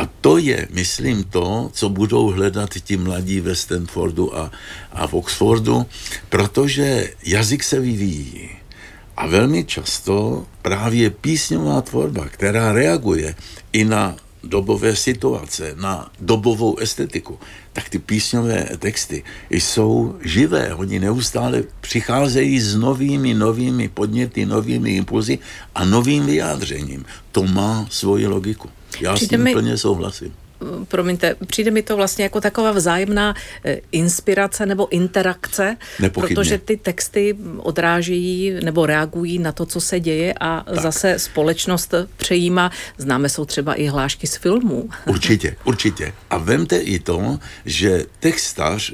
A 0.00 0.08
to 0.20 0.38
je, 0.40 0.68
myslím, 0.72 1.24
to, 1.24 1.70
co 1.72 1.88
budou 1.88 2.32
hledat 2.32 2.70
ti 2.80 2.96
mladí 2.96 3.40
ve 3.40 3.54
Stanfordu 3.54 4.36
a, 4.36 4.50
a 4.92 5.06
v 5.06 5.14
Oxfordu, 5.14 5.86
protože 6.28 7.12
jazyk 7.26 7.64
se 7.64 7.80
vyvíjí 7.80 8.50
a 9.16 9.26
velmi 9.26 9.64
často 9.64 10.46
právě 10.62 11.10
písňová 11.10 11.80
tvorba, 11.80 12.28
která 12.28 12.72
reaguje 12.72 13.34
i 13.72 13.84
na 13.84 14.16
dobové 14.44 14.96
situace, 14.96 15.76
na 15.76 16.10
dobovou 16.20 16.78
estetiku, 16.78 17.38
tak 17.72 17.88
ty 17.88 17.98
písňové 17.98 18.68
texty 18.78 19.22
jsou 19.50 20.16
živé. 20.24 20.74
Oni 20.74 21.00
neustále 21.00 21.62
přicházejí 21.80 22.60
s 22.60 22.76
novými, 22.76 23.34
novými 23.34 23.88
podněty, 23.88 24.46
novými 24.46 24.96
impulzy 24.96 25.38
a 25.74 25.84
novým 25.84 26.26
vyjádřením. 26.26 27.04
To 27.32 27.44
má 27.44 27.86
svoji 27.90 28.26
logiku. 28.26 28.68
Já 29.00 29.14
Přijde 29.14 29.26
s 29.26 29.30
tím 29.30 29.42
mi... 29.44 29.52
plně 29.52 29.76
souhlasím 29.76 30.34
promiňte, 30.88 31.36
přijde 31.46 31.70
mi 31.70 31.82
to 31.82 31.96
vlastně 31.96 32.24
jako 32.24 32.40
taková 32.40 32.72
vzájemná 32.72 33.34
eh, 33.64 33.80
inspirace 33.92 34.66
nebo 34.66 34.92
interakce, 34.92 35.76
Nepochybně. 36.00 36.34
protože 36.34 36.58
ty 36.58 36.76
texty 36.76 37.36
odrážejí 37.56 38.50
nebo 38.64 38.86
reagují 38.86 39.38
na 39.38 39.52
to, 39.52 39.66
co 39.66 39.80
se 39.80 40.00
děje 40.00 40.34
a 40.40 40.64
tak. 40.66 40.80
zase 40.80 41.18
společnost 41.18 41.94
přejímá. 42.16 42.70
Známe 42.98 43.28
jsou 43.28 43.44
třeba 43.44 43.74
i 43.74 43.86
hlášky 43.86 44.26
z 44.26 44.36
filmů. 44.36 44.88
Určitě, 45.06 45.56
určitě. 45.64 46.12
A 46.30 46.38
vemte 46.38 46.76
i 46.78 46.98
to, 46.98 47.38
že 47.64 48.04
textař 48.20 48.92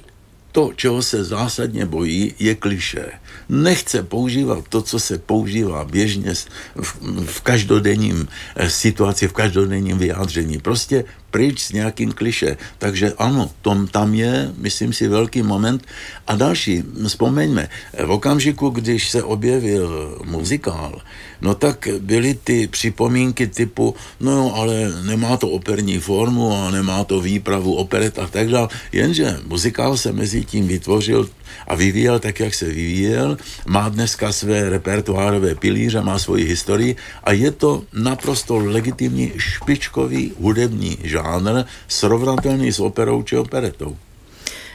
to, 0.52 0.72
čeho 0.76 1.02
se 1.02 1.24
zásadně 1.24 1.86
bojí, 1.86 2.34
je 2.38 2.54
kliše. 2.54 3.06
Nechce 3.48 4.02
používat 4.02 4.64
to, 4.68 4.82
co 4.82 5.00
se 5.00 5.18
používá 5.18 5.84
běžně 5.84 6.34
v, 6.74 6.96
v 7.26 7.40
každodenním 7.40 8.28
eh, 8.56 8.70
situaci, 8.70 9.28
v 9.28 9.32
každodenním 9.32 9.98
vyjádření. 9.98 10.58
Prostě 10.58 11.04
pryč 11.36 11.68
s 11.68 11.72
nějakým 11.72 12.12
kliše. 12.12 12.56
Takže 12.78 13.12
ano, 13.18 13.50
tom, 13.60 13.86
tam 13.92 14.14
je, 14.14 14.56
myslím 14.56 14.92
si, 14.92 15.08
velký 15.08 15.42
moment. 15.42 15.84
A 16.26 16.32
další, 16.32 16.80
vzpomeňme, 17.06 17.68
v 17.92 18.10
okamžiku, 18.10 18.70
když 18.70 19.10
se 19.10 19.22
objevil 19.22 20.16
muzikál, 20.24 21.02
no 21.40 21.54
tak 21.54 21.88
byly 22.00 22.34
ty 22.40 22.66
připomínky 22.72 23.46
typu, 23.52 23.94
no 24.20 24.32
jo, 24.32 24.46
ale 24.54 24.74
nemá 25.04 25.36
to 25.36 25.48
operní 25.48 25.98
formu 25.98 26.56
a 26.56 26.70
nemá 26.70 27.04
to 27.04 27.20
výpravu 27.20 27.74
operet 27.84 28.18
a 28.18 28.26
tak 28.26 28.48
dále. 28.48 28.68
Jenže 28.92 29.44
muzikál 29.44 29.96
se 29.96 30.12
mezi 30.12 30.44
tím 30.44 30.64
vytvořil 30.68 31.28
a 31.66 31.74
vyvíjel 31.74 32.18
tak, 32.18 32.40
jak 32.40 32.54
se 32.54 32.64
vyvíjel, 32.64 33.25
má 33.66 33.88
dneska 33.88 34.32
své 34.32 34.70
repertoárové 34.70 35.54
pilíře, 35.54 36.00
má 36.00 36.18
svoji 36.18 36.44
historii 36.44 36.96
a 37.24 37.32
je 37.32 37.50
to 37.50 37.82
naprosto 37.92 38.58
legitimní 38.58 39.32
špičkový 39.36 40.32
hudební 40.40 40.98
žánr, 41.02 41.64
srovnatelný 41.88 42.72
s 42.72 42.80
operou 42.80 43.22
či 43.22 43.36
operetou. 43.36 43.96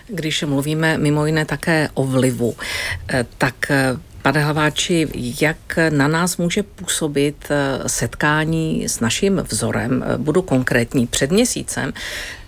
Když 0.08 0.43
mluvíme 0.43 0.98
mimo 0.98 1.25
jiné 1.25 1.46
také 1.46 1.89
o 1.93 2.03
vlivu, 2.03 2.55
eh, 3.10 3.25
tak 3.38 3.72
eh, 3.72 3.98
Pane 4.22 4.43
Hlaváči, 4.43 5.08
jak 5.41 5.58
na 5.89 6.08
nás 6.08 6.38
může 6.38 6.63
působit 6.63 7.36
eh, 7.50 7.89
setkání 7.89 8.89
s 8.89 9.00
naším 9.00 9.43
vzorem? 9.50 10.05
Budu 10.17 10.41
konkrétní. 10.41 11.08
Před 11.08 11.31
měsícem 11.31 11.93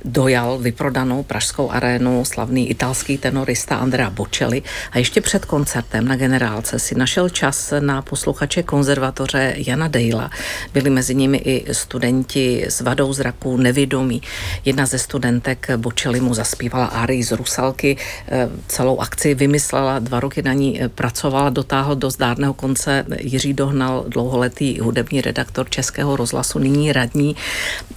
dojal 0.05 0.57
vyprodanou 0.57 1.23
pražskou 1.23 1.71
arénu 1.71 2.25
slavný 2.25 2.69
italský 2.69 3.17
tenorista 3.17 3.75
Andrea 3.75 4.09
Bocelli 4.09 4.63
a 4.91 4.97
ještě 4.97 5.21
před 5.21 5.45
koncertem 5.45 6.07
na 6.07 6.15
generálce 6.15 6.79
si 6.79 6.95
našel 6.95 7.29
čas 7.29 7.73
na 7.79 8.01
posluchače 8.01 8.63
konzervatoře 8.63 9.53
Jana 9.57 9.87
Dejla. 9.87 10.29
Byli 10.73 10.89
mezi 10.89 11.15
nimi 11.15 11.37
i 11.37 11.73
studenti 11.73 12.65
s 12.69 12.81
vadou 12.81 13.13
zraku 13.13 13.57
nevědomí. 13.57 14.21
Jedna 14.65 14.85
ze 14.85 14.99
studentek 14.99 15.67
Bocelli 15.77 16.19
mu 16.21 16.33
zaspívala 16.33 16.85
árii 16.85 17.23
z 17.23 17.31
Rusalky, 17.31 17.97
eh, 18.27 18.49
celou 18.67 18.99
akci 18.99 19.35
vymyslela, 19.35 19.99
dva 19.99 20.19
roky 20.19 20.41
na 20.41 20.53
ní 20.53 20.79
pracovala, 20.95 21.49
dotáhl 21.49 21.95
do 21.95 22.09
zdárného 22.09 22.53
konce 22.53 23.05
Jiří 23.19 23.53
Dohnal, 23.53 24.05
dlouholetý 24.07 24.79
hudební 24.79 25.21
redaktor 25.21 25.69
Českého 25.69 26.15
rozhlasu, 26.15 26.59
nyní 26.59 26.93
radní. 26.93 27.35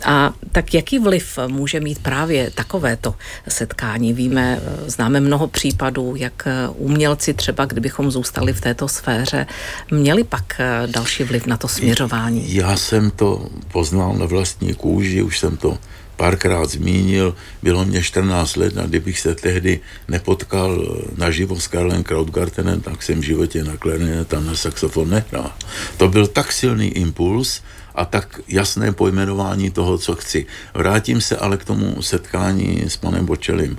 A 0.04 0.32
tak 0.52 0.74
jaký 0.74 0.98
vliv 0.98 1.38
může 1.46 1.80
mít 1.80 1.95
právě 1.98 2.50
takovéto 2.50 3.14
setkání? 3.48 4.12
Víme, 4.12 4.60
známe 4.86 5.20
mnoho 5.20 5.46
případů, 5.48 6.14
jak 6.16 6.48
umělci 6.76 7.34
třeba, 7.34 7.64
kdybychom 7.64 8.10
zůstali 8.10 8.52
v 8.52 8.60
této 8.60 8.88
sféře, 8.88 9.46
měli 9.90 10.24
pak 10.24 10.60
další 10.86 11.24
vliv 11.24 11.46
na 11.46 11.56
to 11.56 11.68
směřování. 11.68 12.54
Já 12.54 12.76
jsem 12.76 13.10
to 13.10 13.48
poznal 13.72 14.14
na 14.14 14.26
vlastní 14.26 14.74
kůži, 14.74 15.22
už 15.22 15.38
jsem 15.38 15.56
to 15.56 15.78
párkrát 16.16 16.70
zmínil, 16.70 17.34
bylo 17.62 17.84
mě 17.84 18.02
14 18.02 18.56
let 18.56 18.78
a 18.78 18.86
kdybych 18.86 19.20
se 19.20 19.34
tehdy 19.34 19.80
nepotkal 20.08 20.98
naživo 21.16 21.60
s 21.60 21.68
Karlem 21.68 22.02
Krautgartenem, 22.02 22.80
tak 22.80 23.02
jsem 23.02 23.20
v 23.20 23.24
životě 23.24 23.64
na 23.64 23.76
klarinet 23.76 24.28
tam 24.28 24.46
na 24.46 24.54
saxofon 24.54 25.10
nehrál. 25.10 25.52
To 25.96 26.08
byl 26.08 26.26
tak 26.26 26.52
silný 26.52 26.88
impuls 26.88 27.60
a 27.96 28.04
tak 28.04 28.40
jasné 28.48 28.92
pojmenování 28.92 29.70
toho, 29.70 29.98
co 29.98 30.14
chci. 30.14 30.46
Vrátím 30.74 31.20
se 31.20 31.36
ale 31.36 31.56
k 31.56 31.64
tomu 31.64 32.02
setkání 32.02 32.84
s 32.88 32.96
panem 32.96 33.26
Bočelem. 33.26 33.76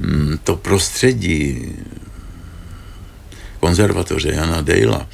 Hmm, 0.00 0.38
to 0.44 0.56
prostředí 0.56 1.72
konzervatoře 3.60 4.32
Jana 4.32 4.60
Dejla, 4.60 5.06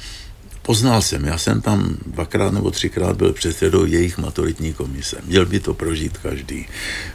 Poznal 0.65 1.01
jsem, 1.01 1.25
já 1.25 1.37
jsem 1.37 1.61
tam 1.61 1.97
dvakrát 2.05 2.53
nebo 2.53 2.71
třikrát 2.71 3.17
byl 3.17 3.33
předsedou 3.33 3.85
jejich 3.85 4.17
maturitní 4.17 4.73
komise. 4.73 5.17
Měl 5.25 5.45
by 5.45 5.59
to 5.59 5.73
prožít 5.73 6.17
každý. 6.17 6.65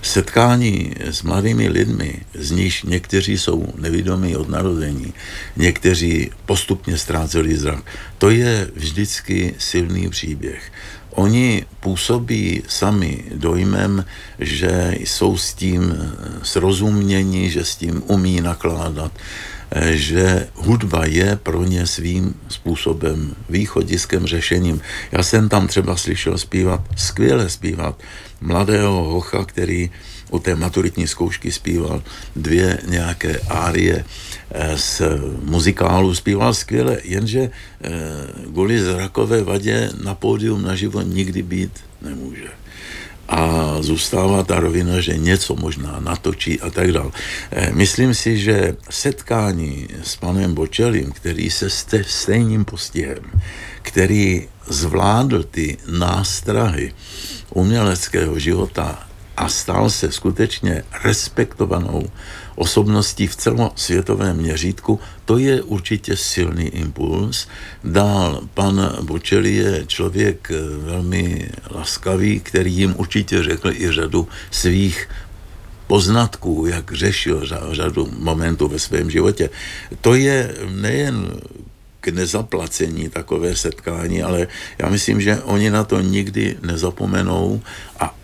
Setkání 0.02 0.94
s 1.00 1.22
mladými 1.22 1.68
lidmi, 1.68 2.20
z 2.34 2.50
nich 2.50 2.84
někteří 2.84 3.38
jsou 3.38 3.72
nevidomí 3.76 4.36
od 4.36 4.48
narození, 4.48 5.14
někteří 5.56 6.30
postupně 6.46 6.98
ztráceli 6.98 7.56
zrak, 7.56 7.84
to 8.18 8.30
je 8.30 8.70
vždycky 8.74 9.54
silný 9.58 10.10
příběh. 10.10 10.72
Oni 11.10 11.64
působí 11.80 12.62
sami 12.68 13.24
dojmem, 13.34 14.04
že 14.38 14.94
jsou 14.98 15.36
s 15.36 15.54
tím 15.54 16.12
srozumění, 16.42 17.50
že 17.50 17.64
s 17.64 17.76
tím 17.76 18.02
umí 18.06 18.40
nakládat, 18.40 19.12
že 19.90 20.48
hudba 20.54 21.06
je 21.06 21.38
pro 21.42 21.64
ně 21.64 21.86
svým 21.86 22.34
způsobem 22.48 23.34
východiskem, 23.48 24.26
řešením. 24.26 24.80
Já 25.12 25.22
jsem 25.22 25.48
tam 25.48 25.68
třeba 25.68 25.96
slyšel 25.96 26.38
zpívat, 26.38 26.80
skvěle 26.96 27.50
zpívat, 27.50 28.02
mladého 28.40 29.04
hocha, 29.04 29.44
který 29.44 29.90
u 30.30 30.38
té 30.38 30.54
maturitní 30.54 31.06
zkoušky 31.06 31.52
zpíval 31.52 32.02
dvě 32.36 32.78
nějaké 32.86 33.38
árie 33.48 34.04
eh, 34.50 34.78
z 34.78 35.02
muzikálu, 35.42 36.14
zpíval 36.14 36.54
skvěle, 36.54 36.98
jenže 37.04 37.40
eh, 37.40 37.90
kvůli 38.44 38.82
zrakové 38.82 39.42
vadě 39.42 39.90
na 40.04 40.14
pódium 40.14 40.62
naživo 40.62 41.02
nikdy 41.02 41.42
být 41.42 41.72
nemůže 42.02 42.60
a 43.30 43.76
zůstává 43.80 44.42
ta 44.42 44.60
rovina, 44.60 45.00
že 45.00 45.18
něco 45.18 45.56
možná 45.56 46.00
natočí 46.00 46.60
a 46.60 46.70
tak 46.70 46.92
dále. 46.92 47.10
Eh, 47.50 47.70
myslím 47.72 48.14
si, 48.14 48.38
že 48.38 48.76
setkání 48.90 49.88
s 50.02 50.16
panem 50.16 50.54
Bočelím, 50.54 51.12
který 51.12 51.50
se 51.50 51.70
ste, 51.70 52.04
stejným 52.04 52.64
postihem, 52.64 53.22
který 53.82 54.48
zvládl 54.66 55.42
ty 55.42 55.78
nástrahy 55.86 56.92
uměleckého 57.54 58.38
života 58.38 59.06
a 59.36 59.48
stal 59.48 59.90
se 59.90 60.12
skutečně 60.12 60.82
respektovanou 61.04 62.02
osobností 62.60 63.26
v 63.26 63.36
celosvětovém 63.36 64.36
měřítku, 64.36 65.00
to 65.24 65.38
je 65.38 65.62
určitě 65.62 66.16
silný 66.16 66.68
impuls. 66.68 67.48
Dál 67.84 68.40
pan 68.54 68.76
Bočeli 69.02 69.54
je 69.54 69.84
člověk 69.86 70.52
eh, 70.52 70.56
velmi 70.84 71.48
laskavý, 71.70 72.40
který 72.40 72.72
jim 72.72 72.94
určitě 72.96 73.42
řekl 73.42 73.72
i 73.72 73.92
řadu 73.92 74.28
svých 74.50 75.08
poznatků, 75.86 76.66
jak 76.66 76.92
řešil 76.92 77.48
řadu 77.72 78.08
momentů 78.18 78.68
ve 78.68 78.78
svém 78.78 79.10
životě. 79.10 79.50
To 80.00 80.14
je 80.14 80.54
nejen 80.68 81.40
k 82.00 82.08
nezaplacení 82.08 83.08
takové 83.08 83.56
setkání, 83.56 84.22
ale 84.22 84.46
já 84.78 84.88
myslím, 84.88 85.20
že 85.20 85.40
oni 85.48 85.70
na 85.70 85.84
to 85.84 86.00
nikdy 86.00 86.56
nezapomenou 86.62 87.62
a 88.00 88.14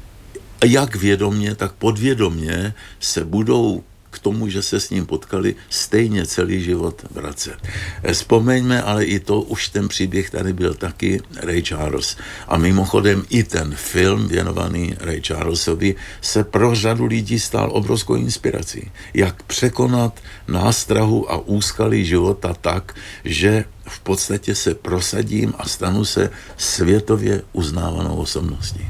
jak 0.64 0.96
vědomně, 0.96 1.55
tak 1.55 1.72
podvědomně 1.72 2.75
se 3.01 3.25
budou 3.25 3.83
k 4.17 4.19
tomu, 4.19 4.49
že 4.49 4.63
se 4.63 4.81
s 4.81 4.91
ním 4.91 5.07
potkali, 5.07 5.55
stejně 5.69 6.27
celý 6.27 6.65
život 6.65 7.05
vracet. 7.11 7.61
Eh, 8.03 8.13
vzpomeňme, 8.13 8.83
ale 8.83 9.05
i 9.05 9.21
to, 9.21 9.41
už 9.41 9.69
ten 9.69 9.89
příběh 9.89 10.31
tady 10.31 10.53
byl 10.53 10.75
taky 10.75 11.21
Ray 11.37 11.63
Charles. 11.63 12.17
A 12.49 12.57
mimochodem 12.57 13.25
i 13.29 13.45
ten 13.45 13.75
film 13.77 14.29
věnovaný 14.29 14.97
Ray 15.01 15.21
Charlesovi 15.21 15.95
se 16.21 16.45
pro 16.45 16.75
řadu 16.75 17.05
lidí 17.05 17.39
stal 17.39 17.69
obrovskou 17.73 18.15
inspirací. 18.17 18.91
Jak 19.15 19.43
překonat 19.43 20.21
nástrahu 20.49 21.33
a 21.33 21.37
úskalí 21.37 22.05
života 22.05 22.57
tak, 22.61 22.97
že 23.25 23.65
v 23.89 24.01
podstatě 24.01 24.55
se 24.55 24.75
prosadím 24.75 25.55
a 25.59 25.69
stanu 25.69 26.05
se 26.05 26.31
světově 26.57 27.43
uznávanou 27.53 28.17
osobností. 28.17 28.89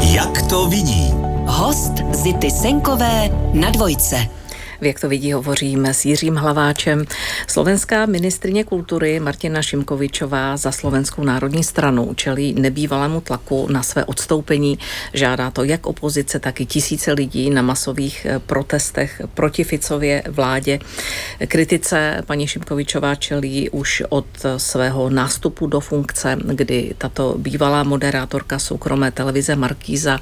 Jak 0.00 0.42
to 0.48 0.68
vidí? 0.68 1.39
Host 1.50 1.92
Zity 2.12 2.50
Senkové 2.50 3.28
na 3.52 3.70
dvojce. 3.70 4.39
Jak 4.82 5.00
to 5.00 5.08
vidí, 5.08 5.32
hovoříme 5.32 5.94
s 5.94 6.04
Jiřím 6.04 6.36
Hlaváčem. 6.36 7.04
Slovenská 7.46 8.06
ministrině 8.06 8.64
kultury 8.64 9.20
Martina 9.20 9.62
Šimkovičová 9.62 10.56
za 10.56 10.72
Slovenskou 10.72 11.24
národní 11.24 11.64
stranu 11.64 12.14
čelí 12.14 12.54
nebývalému 12.54 13.20
tlaku 13.20 13.66
na 13.70 13.82
své 13.82 14.04
odstoupení. 14.04 14.78
Žádá 15.12 15.50
to 15.50 15.64
jak 15.64 15.86
opozice, 15.86 16.38
tak 16.38 16.60
i 16.60 16.66
tisíce 16.66 17.12
lidí 17.12 17.50
na 17.50 17.62
masových 17.62 18.26
eh, 18.26 18.38
protestech 18.38 19.22
proti 19.34 19.64
Ficově 19.64 20.22
vládě. 20.28 20.78
Kritice 21.48 22.22
paní 22.26 22.46
Šimkovičová 22.46 23.14
čelí 23.14 23.70
už 23.70 24.02
od 24.08 24.26
svého 24.56 25.10
nástupu 25.10 25.66
do 25.66 25.80
funkce, 25.80 26.36
kdy 26.44 26.94
tato 26.98 27.34
bývalá 27.38 27.82
moderátorka 27.82 28.58
soukromé 28.58 29.10
televize 29.10 29.56
Markíza 29.56 30.18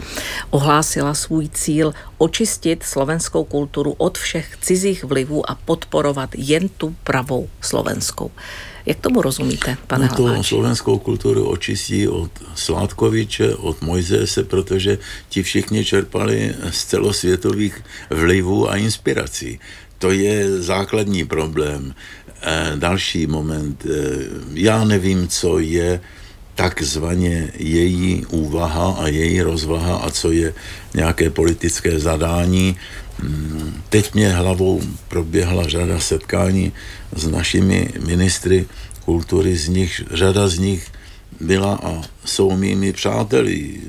ohlásila 0.50 1.14
svůj 1.14 1.48
cíl 1.48 1.94
očistit 2.18 2.82
slovenskou 2.82 3.44
kulturu 3.44 3.94
od 3.98 4.18
všech 4.18 4.47
cizích 4.60 5.04
vlivů 5.04 5.50
a 5.50 5.54
podporovat 5.54 6.30
jen 6.36 6.68
tu 6.68 6.96
pravou 7.04 7.48
slovenskou. 7.60 8.30
Jak 8.86 9.00
tomu 9.00 9.22
rozumíte, 9.22 9.76
pane 9.86 10.06
no 10.06 10.16
to 10.16 10.22
Hlaváč? 10.22 10.46
slovenskou 10.46 10.98
kulturu 10.98 11.48
očistí 11.48 12.08
od 12.08 12.30
Sládkoviče, 12.54 13.54
od 13.54 13.82
Mojzese, 13.82 14.44
protože 14.44 14.98
ti 15.28 15.42
všichni 15.42 15.84
čerpali 15.84 16.54
z 16.70 16.84
celosvětových 16.84 17.84
vlivů 18.10 18.70
a 18.70 18.76
inspirací. 18.76 19.60
To 19.98 20.10
je 20.10 20.62
základní 20.62 21.24
problém. 21.24 21.94
E, 22.42 22.72
další 22.76 23.26
moment. 23.26 23.86
E, 23.86 23.88
já 24.54 24.84
nevím, 24.84 25.28
co 25.28 25.58
je 25.58 26.00
takzvaně 26.54 27.52
její 27.54 28.26
úvaha 28.26 28.96
a 28.98 29.06
její 29.06 29.42
rozvaha 29.42 29.96
a 29.96 30.10
co 30.10 30.30
je 30.32 30.54
nějaké 30.94 31.30
politické 31.30 31.98
zadání. 32.00 32.76
Teď 33.88 34.14
mě 34.14 34.32
hlavou 34.32 34.82
proběhla 35.08 35.68
řada 35.68 36.00
setkání 36.00 36.72
s 37.16 37.26
našimi 37.26 37.90
ministry 38.06 38.66
kultury, 39.04 39.56
z 39.56 39.68
nich, 39.68 40.02
řada 40.10 40.48
z 40.48 40.58
nich 40.58 40.86
byla 41.40 41.80
a 41.82 42.02
jsou 42.24 42.56
mými 42.56 42.92
přáteli. 42.92 43.80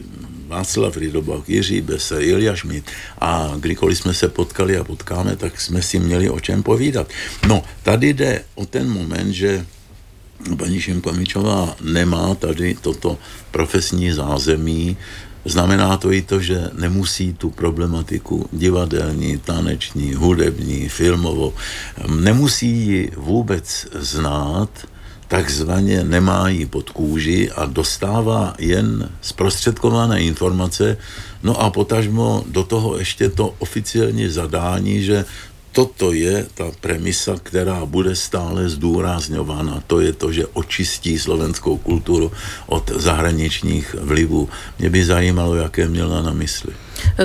Václav 0.48 0.98
Rydobak, 0.98 1.50
Jiří 1.50 1.82
Bese, 1.82 2.24
Ilja 2.24 2.56
Šmit 2.56 2.86
a 3.22 3.54
kdykoliv 3.60 3.98
jsme 3.98 4.14
se 4.14 4.30
potkali 4.30 4.78
a 4.78 4.84
potkáme, 4.84 5.36
tak 5.36 5.62
jsme 5.62 5.82
si 5.82 6.00
měli 6.00 6.30
o 6.30 6.40
čem 6.40 6.64
povídat. 6.64 7.08
No, 7.48 7.64
tady 7.84 8.14
jde 8.14 8.42
o 8.56 8.66
ten 8.66 8.90
moment, 8.90 9.34
že 9.34 9.66
paní 10.58 10.82
Šimkomičová 10.82 11.76
nemá 11.82 12.36
tady 12.36 12.76
toto 12.82 13.18
profesní 13.52 14.12
zázemí, 14.12 14.98
Znamená 15.50 15.98
to 15.98 16.14
i 16.14 16.22
to, 16.22 16.38
že 16.38 16.70
nemusí 16.78 17.34
tu 17.34 17.50
problematiku 17.50 18.50
divadelní, 18.54 19.38
taneční, 19.38 20.14
hudební, 20.14 20.90
filmovou, 20.90 21.54
nemusí 22.06 22.68
ji 22.68 23.12
vůbec 23.18 23.88
znát, 23.94 24.70
takzvaně 25.28 26.04
nemá 26.04 26.50
ji 26.50 26.66
pod 26.66 26.90
kůži 26.90 27.52
a 27.52 27.66
dostává 27.66 28.54
jen 28.60 29.10
zprostředkované 29.22 30.22
informace, 30.22 30.98
no 31.44 31.62
a 31.62 31.70
potažmo 31.70 32.44
do 32.48 32.64
toho 32.64 32.98
ještě 32.98 33.30
to 33.30 33.54
oficiální 33.60 34.30
zadání, 34.30 35.02
že 35.02 35.26
toto 35.72 36.14
je 36.14 36.48
ta 36.54 36.72
premisa, 36.82 37.36
která 37.44 37.86
bude 37.86 38.16
stále 38.16 38.70
zdůrazňována. 38.70 39.84
To 39.88 40.00
je 40.00 40.14
to, 40.14 40.32
že 40.32 40.48
očistí 40.54 41.20
slovenskou 41.20 41.78
kulturu 41.78 42.32
od 42.68 42.92
zahraničních 42.96 43.96
vlivů. 44.02 44.50
Mě 44.80 44.90
by 44.90 45.06
zajímalo, 45.06 45.56
jaké 45.56 45.88
měla 45.88 46.22
na 46.22 46.32
mysli. 46.32 46.74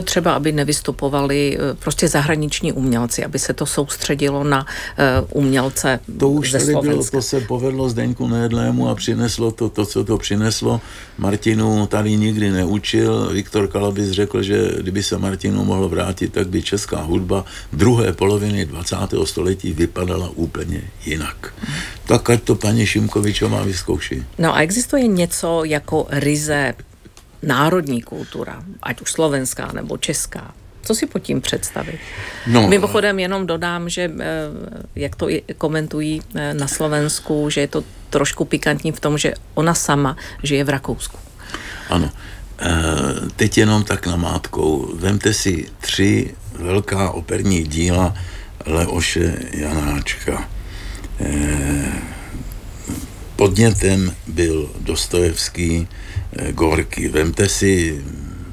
Třeba, 0.05 0.33
aby 0.33 0.53
nevystupovali 0.53 1.59
eh, 1.59 1.75
prostě 1.75 2.09
zahraniční 2.09 2.73
umělci, 2.73 3.25
aby 3.25 3.39
se 3.39 3.53
to 3.53 3.67
soustředilo 3.67 4.45
na 4.45 4.67
eh, 4.99 5.05
umělce 5.31 6.01
To 6.19 6.31
už 6.31 6.51
ze 6.51 6.59
tady 6.59 6.89
bylo, 6.89 7.05
to 7.05 7.23
se 7.23 7.41
povedlo 7.41 7.89
Zdeňku 7.89 8.29
Nejedlému 8.29 8.89
a 8.89 8.95
přineslo 8.95 9.51
to, 9.51 9.69
to, 9.69 9.87
co 9.87 10.05
to 10.05 10.19
přineslo. 10.19 10.81
Martinu 11.19 11.87
tady 11.87 12.17
nikdy 12.17 12.51
neučil. 12.51 13.29
Viktor 13.33 13.69
Kalabis 13.69 14.11
řekl, 14.11 14.43
že 14.43 14.71
kdyby 14.81 15.03
se 15.03 15.19
Martinu 15.19 15.65
mohlo 15.65 15.89
vrátit, 15.89 16.33
tak 16.33 16.49
by 16.49 16.63
česká 16.63 17.03
hudba 17.03 17.45
druhé 17.73 18.13
poloviny 18.13 18.67
20. 18.67 18.97
století 19.25 19.73
vypadala 19.73 20.31
úplně 20.35 20.83
jinak. 21.07 21.55
Tak 22.07 22.31
ať 22.31 22.43
to 22.43 22.55
paní 22.55 22.87
Šimkovičová 22.87 23.63
vyzkouší. 23.63 24.23
No 24.39 24.55
a 24.55 24.61
existuje 24.61 25.07
něco 25.07 25.65
jako 25.65 26.07
ryze 26.11 26.75
národní 27.47 28.03
kultura, 28.03 28.63
ať 28.83 29.01
už 29.01 29.13
slovenská 29.13 29.73
nebo 29.73 29.97
česká. 29.97 30.55
Co 30.83 30.95
si 30.95 31.07
pod 31.07 31.19
tím 31.19 31.41
představit? 31.41 31.99
No, 32.47 32.69
Mimochodem 32.69 33.19
jenom 33.19 33.47
dodám, 33.47 33.89
že 33.89 34.11
eh, 34.21 34.25
jak 34.95 35.17
to 35.17 35.31
i 35.31 35.43
komentují 35.59 36.23
eh, 36.35 36.55
na 36.55 36.69
Slovensku, 36.69 37.51
že 37.51 37.61
je 37.61 37.69
to 37.69 37.85
trošku 38.11 38.45
pikantní 38.45 38.93
v 38.93 39.01
tom, 39.01 39.19
že 39.19 39.35
ona 39.55 39.75
sama 39.75 40.17
žije 40.43 40.65
v 40.65 40.69
Rakousku. 40.69 41.19
Ano. 41.91 42.11
E, 42.59 42.71
teď 43.37 43.59
jenom 43.59 43.85
tak 43.85 44.07
namátkou. 44.07 44.95
Vemte 44.95 45.35
si 45.35 45.67
tři 45.81 46.35
velká 46.59 47.11
operní 47.11 47.63
díla 47.63 48.15
Leoše 48.67 49.39
Janáčka. 49.53 50.49
Podnětem 53.37 54.15
byl 54.27 54.71
Dostojevský 54.81 55.89
Gorky. 56.53 57.09
Vemte 57.09 57.49
si 57.49 58.05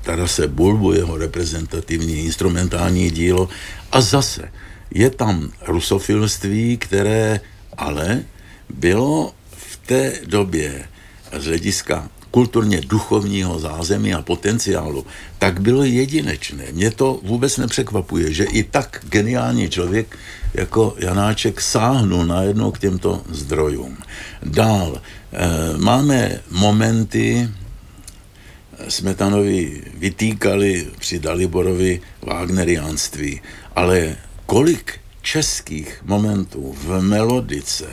Tarase 0.02 0.48
Bulbu, 0.48 0.94
jeho 0.94 1.18
reprezentativní 1.18 2.26
instrumentální 2.26 3.12
dílo. 3.12 3.50
A 3.92 4.02
zase 4.02 4.52
je 4.92 5.10
tam 5.10 5.52
rusofilství, 5.68 6.78
které 6.78 7.40
ale 7.78 8.24
bylo 8.70 9.34
v 9.58 9.78
té 9.78 10.14
době 10.26 10.86
z 11.38 11.46
hlediska 11.46 12.10
kulturně 12.32 12.82
duchovního 12.82 13.60
zázemí 13.60 14.14
a 14.14 14.22
potenciálu, 14.22 15.06
tak 15.40 15.62
bylo 15.62 15.84
jedinečné. 15.84 16.64
Mě 16.72 16.92
to 16.92 17.20
vůbec 17.24 17.58
nepřekvapuje, 17.58 18.34
že 18.34 18.44
i 18.44 18.64
tak 18.64 19.04
geniální 19.10 19.70
člověk 19.70 20.18
jako 20.54 20.96
Janáček 20.98 21.62
sáhnul 21.62 22.26
najednou 22.26 22.72
k 22.72 22.80
těmto 22.80 23.22
zdrojům. 23.30 23.98
Dál 24.44 25.02
eh, 25.02 25.48
máme 25.78 26.40
momenty, 26.52 27.50
Smetanovi 28.88 29.82
vytýkali 29.98 30.88
při 31.00 31.20
Daliborovi 31.20 32.02
Wagneriánství, 32.22 33.42
ale 33.76 34.16
kolik 34.46 35.02
českých 35.22 36.02
momentů 36.06 36.76
v 36.84 37.02
melodice, 37.02 37.86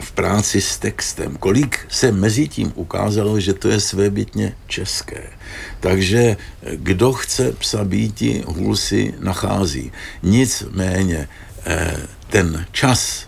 v 0.00 0.12
práci 0.12 0.60
s 0.60 0.78
textem, 0.78 1.36
kolik 1.36 1.78
se 1.88 2.12
mezi 2.12 2.48
tím 2.48 2.72
ukázalo, 2.74 3.40
že 3.40 3.54
to 3.54 3.68
je 3.68 3.80
svébytně 3.80 4.56
české. 4.66 5.22
Takže 5.80 6.36
kdo 6.74 7.12
chce 7.12 7.52
psa 7.52 7.84
býti, 7.84 8.44
hůl 8.46 8.76
si 8.76 9.14
nachází. 9.18 9.92
Nicméně 10.22 11.28
eh, 11.66 11.96
ten 12.30 12.66
čas 12.72 13.26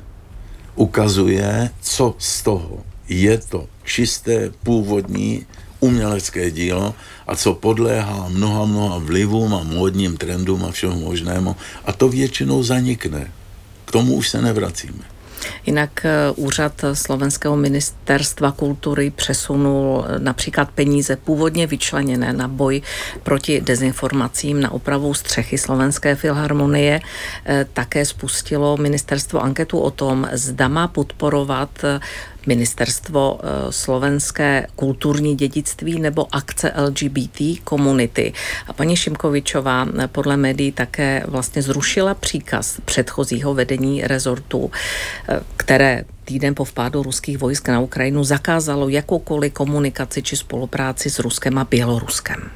ukazuje, 0.74 1.70
co 1.80 2.14
z 2.18 2.42
toho 2.42 2.84
je 3.08 3.38
to 3.38 3.68
čisté, 3.84 4.50
původní 4.62 5.46
umělecké 5.80 6.50
dílo 6.50 6.94
a 7.26 7.36
co 7.36 7.54
podléhá 7.54 8.28
mnoha, 8.28 8.64
mnoha 8.64 8.98
vlivům 8.98 9.54
a 9.54 9.62
módním 9.62 10.16
trendům 10.16 10.64
a 10.64 10.70
všemu 10.70 11.00
možnému. 11.00 11.56
A 11.84 11.92
to 11.92 12.08
většinou 12.08 12.62
zanikne. 12.62 13.32
K 13.84 13.92
tomu 13.92 14.14
už 14.14 14.28
se 14.28 14.42
nevracíme. 14.42 15.20
Jinak 15.66 16.04
eh, 16.04 16.10
úřad 16.36 16.72
Slovenského 16.92 17.56
ministerstva 17.56 18.52
kultury 18.52 19.10
přesunul 19.10 20.04
eh, 20.08 20.18
například 20.18 20.70
peníze 20.70 21.16
původně 21.16 21.66
vyčleněné 21.66 22.32
na 22.32 22.48
boj 22.48 22.82
proti 23.22 23.60
dezinformacím 23.60 24.60
na 24.60 24.70
opravu 24.70 25.14
střechy 25.14 25.58
Slovenské 25.58 26.14
filharmonie. 26.14 27.00
Eh, 27.44 27.66
Také 27.72 28.04
spustilo 28.04 28.76
ministerstvo 28.76 29.40
anketu 29.40 29.78
o 29.78 29.90
tom, 29.90 30.28
zda 30.32 30.68
má 30.68 30.88
podporovat 30.88 31.70
ministerstvo 32.46 33.40
eh, 33.42 33.72
slovenské 33.72 34.66
kulturní 34.76 35.36
dědictví 35.36 36.00
nebo 36.00 36.34
akce 36.34 36.72
LGBT 36.76 37.40
komunity. 37.64 38.32
A 38.66 38.72
paní 38.72 38.96
Šimkovičová 38.96 39.86
eh, 39.98 40.08
podle 40.08 40.36
médií 40.36 40.72
také 40.72 41.22
vlastně 41.26 41.62
zrušila 41.62 42.14
příkaz 42.14 42.80
předchozího 42.84 43.54
vedení 43.54 44.02
rezortu, 44.02 44.70
eh, 45.28 45.40
které 45.56 46.04
týden 46.24 46.54
po 46.54 46.64
vpádu 46.64 47.02
ruských 47.02 47.38
vojsk 47.38 47.68
na 47.68 47.80
Ukrajinu 47.80 48.24
zakázalo 48.24 48.88
jakoukoliv 48.88 49.52
komunikaci 49.52 50.22
či 50.22 50.36
spolupráci 50.36 51.10
s 51.10 51.18
Ruskem 51.18 51.58
a 51.58 51.64
Běloruskem. 51.64 52.50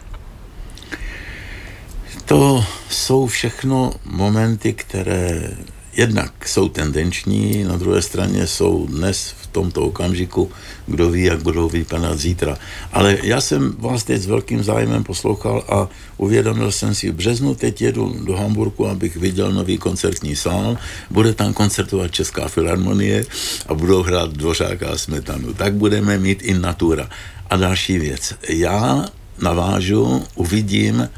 To 2.25 2.64
jsou 2.90 3.27
všechno 3.27 3.92
momenty, 4.05 4.73
které 4.73 5.51
jednak 5.96 6.48
jsou 6.48 6.68
tendenční, 6.68 7.64
na 7.64 7.76
druhé 7.76 8.02
straně 8.02 8.46
jsou 8.46 8.87
dnes 8.87 9.35
v 9.42 9.46
tomto 9.46 9.83
okamžiku, 9.83 10.50
kdo 10.87 11.11
ví, 11.11 11.22
jak 11.22 11.42
budou 11.42 11.68
vypadat 11.68 12.18
zítra. 12.18 12.59
Ale 12.92 13.18
já 13.22 13.40
jsem 13.40 13.74
vás 13.78 14.04
teď 14.04 14.22
s 14.22 14.26
velkým 14.26 14.62
zájmem 14.62 15.04
poslouchal 15.04 15.64
a 15.68 15.88
uvědomil 16.16 16.72
jsem 16.72 16.94
si, 16.94 17.11
v 17.11 17.14
březnu 17.14 17.54
teď 17.54 17.83
jedu 17.83 18.16
do 18.24 18.37
Hamburgu, 18.37 18.88
abych 18.88 19.16
viděl 19.16 19.52
nový 19.52 19.78
koncertní 19.78 20.37
sál, 20.37 20.78
bude 21.11 21.35
tam 21.35 21.52
koncertovat 21.52 22.11
Česká 22.11 22.48
filharmonie 22.48 23.24
a 23.66 23.74
budou 23.74 24.02
hrát 24.02 24.33
Dvořáka 24.33 24.88
a 24.88 24.98
Smetanu. 24.98 25.54
Tak 25.54 25.74
budeme 25.74 26.18
mít 26.18 26.42
in 26.42 26.61
natura. 26.61 27.09
A 27.50 27.57
další 27.57 27.98
věc. 27.98 28.35
Já 28.48 29.04
navážu, 29.38 30.24
uvidím, 30.35 31.09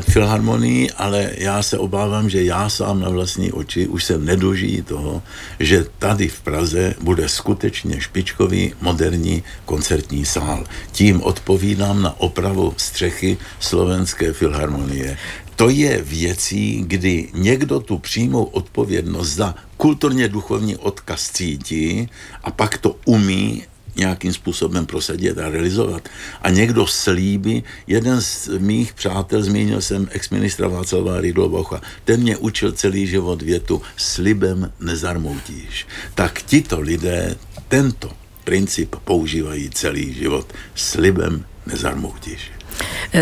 filharmonii, 0.00 0.90
ale 0.90 1.30
já 1.38 1.62
se 1.62 1.78
obávám, 1.78 2.30
že 2.30 2.44
já 2.44 2.68
sám 2.68 3.00
na 3.00 3.08
vlastní 3.08 3.52
oči 3.52 3.86
už 3.86 4.04
se 4.04 4.18
nedožijí 4.18 4.82
toho, 4.82 5.22
že 5.60 5.86
tady 5.98 6.28
v 6.28 6.40
Praze 6.40 6.94
bude 7.00 7.28
skutečně 7.28 8.00
špičkový 8.00 8.74
moderní 8.80 9.42
koncertní 9.64 10.24
sál. 10.24 10.64
Tím 10.92 11.22
odpovídám 11.22 12.02
na 12.02 12.20
opravu 12.20 12.74
střechy 12.76 13.38
slovenské 13.60 14.32
filharmonie. 14.32 15.16
To 15.56 15.68
je 15.68 16.02
věcí, 16.02 16.84
kdy 16.86 17.28
někdo 17.34 17.80
tu 17.80 17.98
přímou 17.98 18.44
odpovědnost 18.44 19.28
za 19.28 19.54
kulturně 19.76 20.28
duchovní 20.28 20.76
odkaz 20.76 21.30
cítí 21.30 22.08
a 22.44 22.50
pak 22.50 22.78
to 22.78 22.96
umí 23.04 23.62
nějakým 23.96 24.32
způsobem 24.32 24.86
prosadit 24.86 25.38
a 25.38 25.50
realizovat. 25.50 26.08
A 26.42 26.50
někdo 26.50 26.86
slíbí, 26.86 27.64
jeden 27.86 28.20
z 28.20 28.48
mých 28.58 28.94
přátel, 28.94 29.42
zmínil 29.42 29.80
jsem 29.80 30.08
ex-ministra 30.10 30.68
Václava 30.68 31.20
Rydlobocha, 31.20 31.80
ten 32.04 32.20
mě 32.20 32.36
učil 32.36 32.72
celý 32.72 33.06
život 33.06 33.42
větu, 33.42 33.82
slibem 33.96 34.72
nezarmoutíš. 34.80 35.86
Tak 36.14 36.42
tito 36.42 36.80
lidé 36.80 37.36
tento 37.68 38.10
princip 38.44 38.96
používají 39.04 39.70
celý 39.70 40.14
život. 40.14 40.52
Slibem 40.74 41.44
nezarmoutíš. 41.66 42.55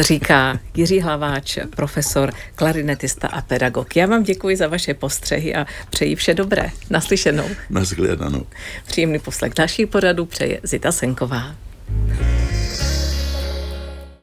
Říká 0.01 0.61
Jiří 0.75 1.01
Hlaváč, 1.01 1.59
profesor, 1.77 2.33
klarinetista 2.55 3.29
a 3.29 3.41
pedagog. 3.41 3.97
Já 3.97 4.07
vám 4.07 4.23
děkuji 4.23 4.57
za 4.57 4.69
vaše 4.69 4.95
postřehy 4.95 5.55
a 5.55 5.67
přeji 5.91 6.17
vše 6.17 6.35
dobré. 6.35 6.71
Naslyšenou. 6.91 7.49
Naschledanou. 7.71 8.47
Příjemný 8.87 9.19
poslech 9.19 9.55
další 9.55 9.87
poradu 9.87 10.27
přeje 10.27 10.61
Zita 10.63 10.93
Senková. 10.93 11.55